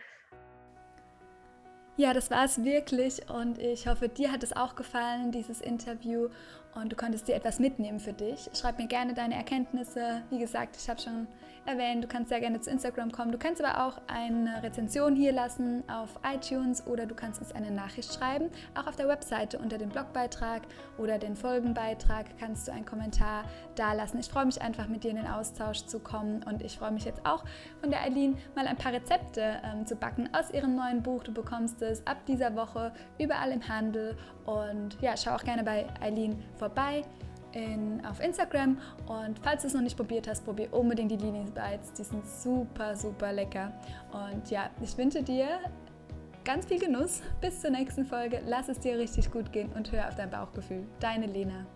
[1.96, 6.28] Ja, das war es wirklich und ich hoffe, dir hat es auch gefallen, dieses Interview
[6.74, 8.50] und du konntest dir etwas mitnehmen für dich.
[8.54, 10.22] Schreib mir gerne deine Erkenntnisse.
[10.30, 11.26] Wie gesagt, ich habe schon
[11.66, 12.02] erwähnen.
[12.02, 13.32] Du kannst sehr gerne zu Instagram kommen.
[13.32, 17.70] Du kannst aber auch eine Rezension hier lassen auf iTunes oder du kannst uns eine
[17.70, 18.50] Nachricht schreiben.
[18.74, 20.62] Auch auf der Webseite unter dem Blogbeitrag
[20.98, 23.44] oder den Folgenbeitrag kannst du einen Kommentar
[23.74, 24.18] da lassen.
[24.18, 27.04] Ich freue mich einfach mit dir in den Austausch zu kommen und ich freue mich
[27.04, 27.44] jetzt auch
[27.80, 31.22] von der Eileen mal ein paar Rezepte ähm, zu backen aus ihrem neuen Buch.
[31.22, 34.16] Du bekommst es ab dieser Woche überall im Handel
[34.50, 37.02] und ja, schau auch gerne bei Eileen vorbei
[37.52, 38.78] in, auf Instagram.
[39.06, 41.92] Und falls du es noch nicht probiert hast, probier unbedingt die Linie Bites.
[41.92, 43.72] Die sind super, super lecker.
[44.12, 45.58] Und ja, ich wünsche dir
[46.44, 47.22] ganz viel Genuss.
[47.40, 48.40] Bis zur nächsten Folge.
[48.46, 50.86] Lass es dir richtig gut gehen und hör auf dein Bauchgefühl.
[51.00, 51.66] Deine Lena.